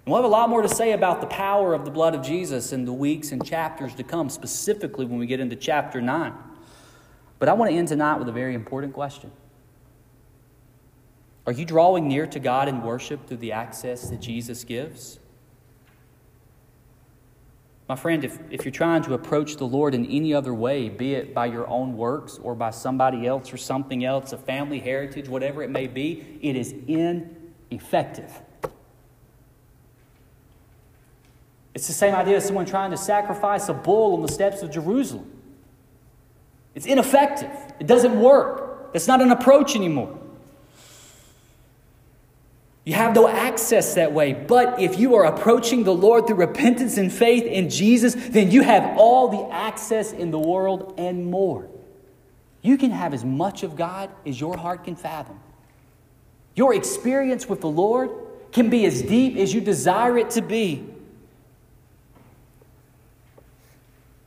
And 0.05 0.13
we'll 0.13 0.17
have 0.17 0.25
a 0.25 0.29
lot 0.29 0.49
more 0.49 0.63
to 0.63 0.69
say 0.69 0.93
about 0.93 1.21
the 1.21 1.29
power 1.29 1.75
of 1.75 1.85
the 1.85 1.91
blood 1.91 2.15
of 2.15 2.23
Jesus 2.23 2.73
in 2.73 2.85
the 2.85 2.93
weeks 2.93 3.33
and 3.33 3.45
chapters 3.45 3.95
to 3.95 4.03
come, 4.03 4.29
specifically 4.29 5.05
when 5.05 5.19
we 5.19 5.27
get 5.27 5.41
into 5.41 5.57
chapter 5.57 6.01
9. 6.01 6.33
But 7.43 7.49
I 7.49 7.55
want 7.55 7.73
to 7.73 7.77
end 7.77 7.89
tonight 7.89 8.21
with 8.21 8.29
a 8.29 8.33
very 8.33 8.55
important 8.55 8.93
question. 8.93 9.33
Are 11.45 11.53
you 11.53 11.65
drawing 11.65 12.07
near 12.07 12.25
to 12.25 12.39
God 12.39 12.69
in 12.69 12.83
worship 12.83 13.27
through 13.27 13.39
the 13.39 13.51
access 13.51 14.09
that 14.11 14.21
Jesus 14.21 14.63
gives? 14.63 15.19
My 17.89 17.97
friend, 17.97 18.25
if, 18.25 18.39
if 18.53 18.65
you're 18.65 18.71
trying 18.71 19.03
to 19.03 19.15
approach 19.15 19.57
the 19.57 19.67
Lord 19.67 19.93
in 19.93 20.07
any 20.07 20.33
other 20.33 20.55
way, 20.55 20.89
be 20.89 21.15
it 21.15 21.35
by 21.35 21.47
your 21.47 21.67
own 21.67 21.97
works 21.97 22.39
or 22.41 22.55
by 22.55 22.71
somebody 22.71 23.27
else 23.27 23.53
or 23.53 23.57
something 23.57 24.05
else, 24.05 24.33
a 24.33 24.39
family 24.39 24.79
heritage, 24.79 25.29
whatever 25.29 25.65
it 25.65 25.71
may 25.71 25.89
be, 25.89 26.39
it 26.43 26.55
is 26.55 26.73
ineffective. 26.87 28.41
It's 31.75 31.89
the 31.89 31.93
same 31.93 32.15
idea 32.15 32.37
as 32.37 32.45
someone 32.45 32.67
trying 32.67 32.93
to 32.93 32.97
sacrifice 32.97 33.69
a 33.69 33.75
bull 33.75 34.15
on 34.15 34.23
the 34.23 34.33
steps 34.33 34.63
of 34.63 34.71
Jerusalem. 34.71 35.42
It's 36.75 36.87
ineffective. 36.87 37.51
It 37.81 37.87
doesn't 37.87 38.19
work. 38.19 38.91
It's 38.95 39.07
not 39.07 39.21
an 39.21 39.31
approach 39.31 39.77
anymore. 39.77 40.19
You 42.85 42.95
have 42.95 43.15
no 43.15 43.29
access 43.29 43.95
that 43.95 44.13
way. 44.13 44.33
But 44.33 44.81
if 44.81 44.99
you 44.99 45.15
are 45.15 45.25
approaching 45.25 45.85
the 45.85 45.95
Lord 45.95 46.27
through 46.27 46.37
repentance 46.37 46.97
and 46.97 47.13
faith 47.13 47.45
in 47.45 47.71
Jesus, 47.71 48.15
then 48.15 48.51
you 48.51 48.63
have 48.63 48.99
all 48.99 49.29
the 49.29 49.55
access 49.55 50.13
in 50.13 50.31
the 50.31 50.39
world 50.39 50.95
and 50.99 51.27
more. 51.27 51.69
You 52.61 52.77
can 52.77 52.91
have 52.91 53.15
as 53.15 53.25
much 53.25 53.63
of 53.63 53.77
God 53.77 54.11
as 54.27 54.41
your 54.41 54.57
heart 54.57 54.85
can 54.85 54.97
fathom. 54.97 55.39
Your 56.55 56.75
experience 56.75 57.49
with 57.49 57.61
the 57.61 57.69
Lord 57.69 58.11
can 58.53 58.69
be 58.69 58.85
as 58.85 59.03
deep 59.03 59.37
as 59.37 59.55
you 59.55 59.61
desire 59.61 60.19
it 60.19 60.31
to 60.31 60.43
be. 60.43 60.85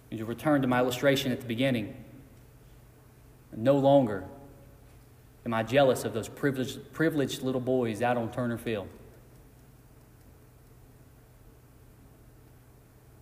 You 0.09 0.23
return 0.23 0.61
to 0.61 0.67
my 0.67 0.79
illustration 0.79 1.33
at 1.33 1.41
the 1.41 1.45
beginning, 1.45 1.93
no 3.55 3.77
longer 3.77 4.23
am 5.45 5.53
I 5.53 5.63
jealous 5.63 6.03
of 6.03 6.13
those 6.13 6.27
privileged, 6.27 6.91
privileged 6.93 7.41
little 7.41 7.61
boys 7.61 8.01
out 8.01 8.17
on 8.17 8.31
Turner 8.31 8.57
Field. 8.57 8.87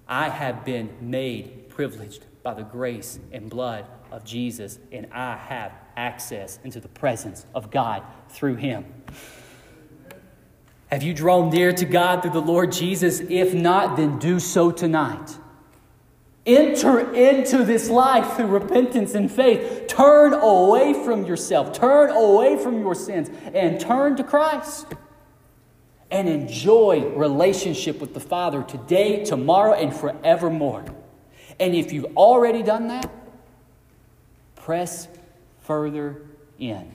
I 0.08 0.30
have 0.30 0.66
been 0.66 0.90
made 1.02 1.70
privileged 1.70 2.26
by 2.44 2.54
the 2.54 2.64
grace 2.64 3.20
and 3.32 3.50
blood 3.50 3.86
of 4.12 4.24
Jesus, 4.24 4.78
and 4.92 5.08
I 5.12 5.38
have 5.38 5.72
access 5.96 6.60
into 6.64 6.80
the 6.80 6.88
presence 6.88 7.46
of 7.56 7.72
God 7.72 8.04
through 8.30 8.56
Him. 8.56 8.86
Have 10.88 11.02
you 11.02 11.14
drawn 11.14 11.50
near 11.50 11.72
to 11.74 11.86
God 11.86 12.22
through 12.22 12.32
the 12.32 12.42
Lord 12.42 12.72
Jesus? 12.72 13.22
If 13.22 13.54
not, 13.54 13.98
then 13.98 14.20
do 14.20 14.40
so 14.40 14.72
tonight. 14.72 15.38
Enter 16.46 17.14
into 17.14 17.64
this 17.64 17.90
life 17.90 18.36
through 18.36 18.48
repentance 18.48 19.16
and 19.16 19.32
faith. 19.32 19.88
Turn 19.88 20.34
away 20.34 20.94
from 20.94 21.26
yourself, 21.26 21.72
turn 21.72 22.10
away 22.10 22.58
from 22.58 22.80
your 22.80 22.96
sins, 22.96 23.30
and 23.54 23.80
turn 23.80 24.18
to 24.18 24.24
Christ. 24.24 24.88
And 26.12 26.28
enjoy 26.28 27.08
relationship 27.16 28.02
with 28.02 28.14
the 28.14 28.20
Father 28.20 28.62
today, 28.62 29.24
tomorrow, 29.24 29.74
and 29.74 29.96
forevermore. 29.96 30.86
And 31.60 31.74
if 31.74 31.94
you've 31.94 32.18
already 32.18 32.62
done 32.62 32.88
that, 32.90 33.10
press 34.56 35.08
further 35.62 36.22
in. 36.60 36.92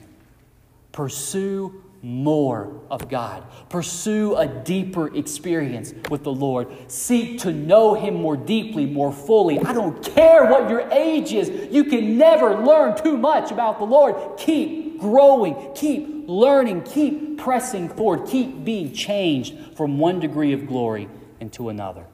Pursue 0.91 1.83
more 2.01 2.81
of 2.89 3.09
God. 3.09 3.43
Pursue 3.69 4.35
a 4.35 4.47
deeper 4.47 5.15
experience 5.15 5.93
with 6.09 6.23
the 6.23 6.33
Lord. 6.33 6.67
Seek 6.91 7.39
to 7.41 7.51
know 7.51 7.93
Him 7.95 8.15
more 8.15 8.37
deeply, 8.37 8.85
more 8.85 9.11
fully. 9.13 9.59
I 9.59 9.73
don't 9.73 10.01
care 10.03 10.45
what 10.45 10.69
your 10.69 10.89
age 10.91 11.33
is, 11.33 11.49
you 11.73 11.83
can 11.85 12.17
never 12.17 12.55
learn 12.63 12.97
too 13.01 13.17
much 13.17 13.51
about 13.51 13.79
the 13.79 13.85
Lord. 13.85 14.37
Keep 14.37 14.99
growing, 14.99 15.55
keep 15.75 16.25
learning, 16.27 16.83
keep 16.83 17.37
pressing 17.37 17.89
forward, 17.89 18.27
keep 18.29 18.63
being 18.65 18.93
changed 18.93 19.55
from 19.75 19.97
one 19.97 20.19
degree 20.19 20.53
of 20.53 20.67
glory 20.67 21.09
into 21.41 21.69
another. 21.69 22.05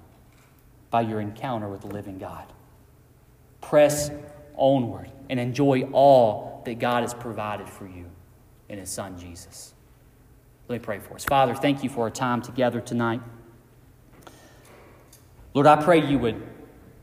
by 0.91 1.01
your 1.01 1.21
encounter 1.21 1.69
with 1.69 1.81
the 1.81 1.87
living 1.87 2.17
God. 2.17 2.45
Press 3.61 4.11
onward 4.55 5.11
and 5.29 5.39
enjoy 5.39 5.83
all 5.91 6.63
that 6.65 6.79
God 6.79 7.03
has 7.03 7.13
provided 7.13 7.69
for 7.69 7.87
you 7.87 8.07
in 8.69 8.79
His 8.79 8.89
Son, 8.89 9.19
Jesus. 9.19 9.74
Let 10.67 10.81
me 10.81 10.83
pray 10.83 10.99
for 10.99 11.15
us. 11.15 11.23
Father, 11.23 11.53
thank 11.53 11.83
you 11.83 11.89
for 11.89 12.01
our 12.01 12.09
time 12.09 12.41
together 12.41 12.81
tonight. 12.81 13.21
Lord, 15.53 15.67
I 15.67 15.81
pray 15.81 16.05
you 16.05 16.17
would 16.19 16.41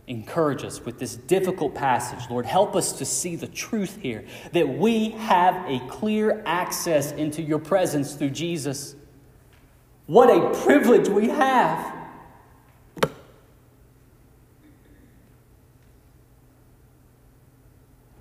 encourage 0.08 0.64
us 0.64 0.84
with 0.84 0.98
this 0.98 1.14
difficult 1.14 1.74
passage. 1.74 2.28
Lord, 2.28 2.44
help 2.44 2.74
us 2.74 2.92
to 2.94 3.04
see 3.04 3.36
the 3.36 3.46
truth 3.46 3.98
here 4.02 4.24
that 4.52 4.68
we 4.68 5.10
have 5.10 5.54
a 5.68 5.78
clear 5.88 6.42
access 6.44 7.12
into 7.12 7.40
your 7.40 7.60
presence 7.60 8.14
through 8.14 8.30
Jesus. 8.30 8.96
What 10.06 10.28
a 10.28 10.60
privilege 10.64 11.08
we 11.08 11.28
have. 11.28 11.94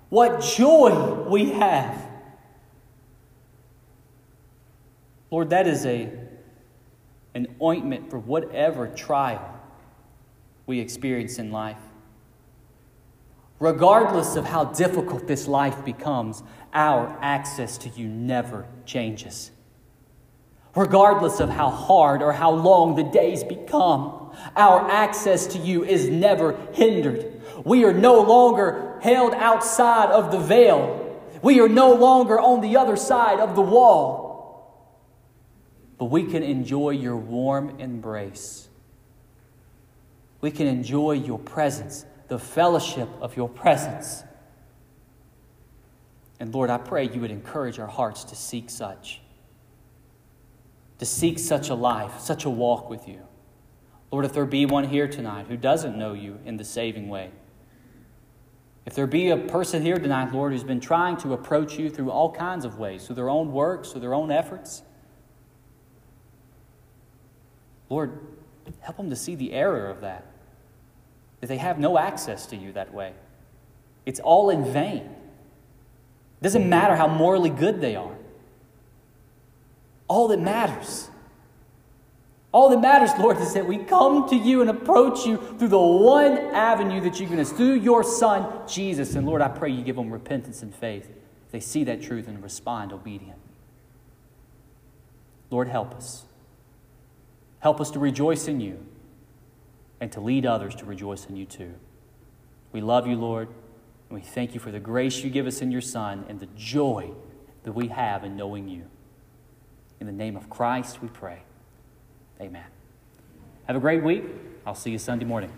What 0.08 0.40
joy 0.42 1.26
we 1.28 1.50
have. 1.50 2.01
Lord, 5.32 5.48
that 5.48 5.66
is 5.66 5.86
a, 5.86 6.10
an 7.34 7.56
ointment 7.60 8.10
for 8.10 8.18
whatever 8.18 8.86
trial 8.86 9.58
we 10.66 10.78
experience 10.78 11.38
in 11.38 11.50
life. 11.50 11.78
Regardless 13.58 14.36
of 14.36 14.44
how 14.44 14.64
difficult 14.64 15.26
this 15.26 15.48
life 15.48 15.86
becomes, 15.86 16.42
our 16.74 17.16
access 17.22 17.78
to 17.78 17.88
you 17.88 18.08
never 18.08 18.66
changes. 18.84 19.50
Regardless 20.76 21.40
of 21.40 21.48
how 21.48 21.70
hard 21.70 22.22
or 22.22 22.34
how 22.34 22.50
long 22.50 22.94
the 22.94 23.04
days 23.04 23.42
become, 23.42 24.34
our 24.54 24.90
access 24.90 25.46
to 25.46 25.58
you 25.58 25.82
is 25.82 26.10
never 26.10 26.58
hindered. 26.74 27.40
We 27.64 27.84
are 27.84 27.94
no 27.94 28.20
longer 28.20 28.98
held 29.00 29.32
outside 29.32 30.10
of 30.10 30.30
the 30.30 30.40
veil. 30.40 31.22
We 31.40 31.58
are 31.60 31.70
no 31.70 31.94
longer 31.94 32.38
on 32.38 32.60
the 32.60 32.76
other 32.76 32.96
side 32.96 33.40
of 33.40 33.54
the 33.54 33.62
wall 33.62 34.21
but 36.02 36.10
we 36.10 36.24
can 36.24 36.42
enjoy 36.42 36.90
your 36.90 37.16
warm 37.16 37.78
embrace. 37.78 38.68
We 40.40 40.50
can 40.50 40.66
enjoy 40.66 41.12
your 41.12 41.38
presence, 41.38 42.04
the 42.26 42.40
fellowship 42.40 43.08
of 43.20 43.36
your 43.36 43.48
presence. 43.48 44.24
And 46.40 46.52
Lord, 46.52 46.70
I 46.70 46.78
pray 46.78 47.08
you 47.08 47.20
would 47.20 47.30
encourage 47.30 47.78
our 47.78 47.86
hearts 47.86 48.24
to 48.24 48.34
seek 48.34 48.68
such, 48.68 49.20
to 50.98 51.06
seek 51.06 51.38
such 51.38 51.68
a 51.68 51.74
life, 51.76 52.18
such 52.18 52.46
a 52.46 52.50
walk 52.50 52.90
with 52.90 53.06
you. 53.06 53.20
Lord, 54.10 54.24
if 54.24 54.32
there 54.32 54.44
be 54.44 54.66
one 54.66 54.88
here 54.88 55.06
tonight 55.06 55.46
who 55.46 55.56
doesn't 55.56 55.96
know 55.96 56.14
you 56.14 56.40
in 56.44 56.56
the 56.56 56.64
saving 56.64 57.10
way, 57.10 57.30
if 58.86 58.96
there 58.96 59.06
be 59.06 59.30
a 59.30 59.36
person 59.36 59.82
here 59.82 60.00
tonight, 60.00 60.34
Lord, 60.34 60.50
who's 60.50 60.64
been 60.64 60.80
trying 60.80 61.16
to 61.18 61.32
approach 61.32 61.78
you 61.78 61.88
through 61.88 62.10
all 62.10 62.32
kinds 62.32 62.64
of 62.64 62.80
ways, 62.80 63.06
through 63.06 63.14
their 63.14 63.30
own 63.30 63.52
works, 63.52 63.92
through 63.92 64.00
their 64.00 64.14
own 64.14 64.32
efforts, 64.32 64.82
Lord, 67.92 68.18
help 68.80 68.96
them 68.96 69.10
to 69.10 69.16
see 69.16 69.34
the 69.34 69.52
error 69.52 69.90
of 69.90 70.00
that, 70.00 70.24
that 71.42 71.48
they 71.48 71.58
have 71.58 71.78
no 71.78 71.98
access 71.98 72.46
to 72.46 72.56
you 72.56 72.72
that 72.72 72.94
way. 72.94 73.12
It's 74.06 74.18
all 74.18 74.48
in 74.48 74.64
vain. 74.64 75.02
It 75.02 76.42
doesn't 76.42 76.66
matter 76.66 76.96
how 76.96 77.06
morally 77.06 77.50
good 77.50 77.82
they 77.82 77.94
are. 77.94 78.16
All 80.08 80.26
that 80.28 80.40
matters, 80.40 81.10
all 82.50 82.70
that 82.70 82.80
matters, 82.80 83.10
Lord, 83.18 83.36
is 83.36 83.52
that 83.52 83.66
we 83.66 83.76
come 83.76 84.26
to 84.30 84.36
you 84.36 84.62
and 84.62 84.70
approach 84.70 85.26
you 85.26 85.36
through 85.58 85.68
the 85.68 85.78
one 85.78 86.38
avenue 86.38 87.02
that 87.02 87.20
you've 87.20 87.28
given 87.28 87.40
us, 87.40 87.52
through 87.52 87.74
your 87.74 88.02
Son, 88.02 88.66
Jesus. 88.66 89.16
And 89.16 89.26
Lord, 89.26 89.42
I 89.42 89.48
pray 89.48 89.70
you 89.70 89.82
give 89.82 89.96
them 89.96 90.10
repentance 90.10 90.62
and 90.62 90.74
faith. 90.74 91.10
They 91.50 91.60
see 91.60 91.84
that 91.84 92.00
truth 92.00 92.26
and 92.26 92.42
respond 92.42 92.90
obedient. 92.90 93.38
Lord, 95.50 95.68
help 95.68 95.92
us. 95.94 96.24
Help 97.62 97.80
us 97.80 97.92
to 97.92 98.00
rejoice 98.00 98.48
in 98.48 98.60
you 98.60 98.84
and 100.00 100.10
to 100.10 100.20
lead 100.20 100.44
others 100.44 100.74
to 100.74 100.84
rejoice 100.84 101.26
in 101.26 101.36
you 101.36 101.46
too. 101.46 101.72
We 102.72 102.80
love 102.80 103.06
you, 103.06 103.14
Lord, 103.14 103.46
and 104.08 104.18
we 104.18 104.20
thank 104.20 104.52
you 104.52 104.58
for 104.58 104.72
the 104.72 104.80
grace 104.80 105.22
you 105.22 105.30
give 105.30 105.46
us 105.46 105.62
in 105.62 105.70
your 105.70 105.80
Son 105.80 106.24
and 106.28 106.40
the 106.40 106.48
joy 106.56 107.12
that 107.62 107.70
we 107.70 107.86
have 107.86 108.24
in 108.24 108.36
knowing 108.36 108.68
you. 108.68 108.86
In 110.00 110.08
the 110.08 110.12
name 110.12 110.36
of 110.36 110.50
Christ, 110.50 111.00
we 111.00 111.06
pray. 111.06 111.42
Amen. 112.40 112.66
Have 113.68 113.76
a 113.76 113.80
great 113.80 114.02
week. 114.02 114.24
I'll 114.66 114.74
see 114.74 114.90
you 114.90 114.98
Sunday 114.98 115.24
morning. 115.24 115.52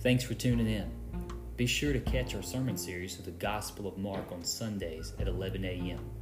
Thanks 0.00 0.24
for 0.24 0.34
tuning 0.34 0.68
in. 0.68 0.90
Be 1.56 1.66
sure 1.66 1.94
to 1.94 2.00
catch 2.00 2.34
our 2.34 2.42
sermon 2.42 2.76
series 2.76 3.18
of 3.18 3.24
the 3.24 3.30
Gospel 3.30 3.86
of 3.86 3.96
Mark 3.96 4.30
on 4.30 4.44
Sundays 4.44 5.14
at 5.18 5.26
11 5.26 5.64
a.m 5.64 6.21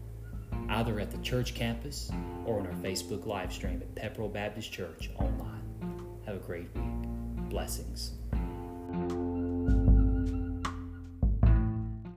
either 0.70 1.00
at 1.00 1.11
the 1.11 1.18
church 1.18 1.54
campus 1.54 2.11
or 2.44 2.61
on 2.61 2.66
our 2.66 2.72
Facebook 2.74 3.26
live 3.26 3.52
stream 3.52 3.83
at 3.83 3.94
Pepperell 3.94 4.33
Baptist 4.33 4.72
Church 4.72 5.11
online. 5.18 6.20
Have 6.26 6.37
a 6.37 6.38
great 6.38 6.68
week. 6.74 7.48
Blessings. 7.50 8.12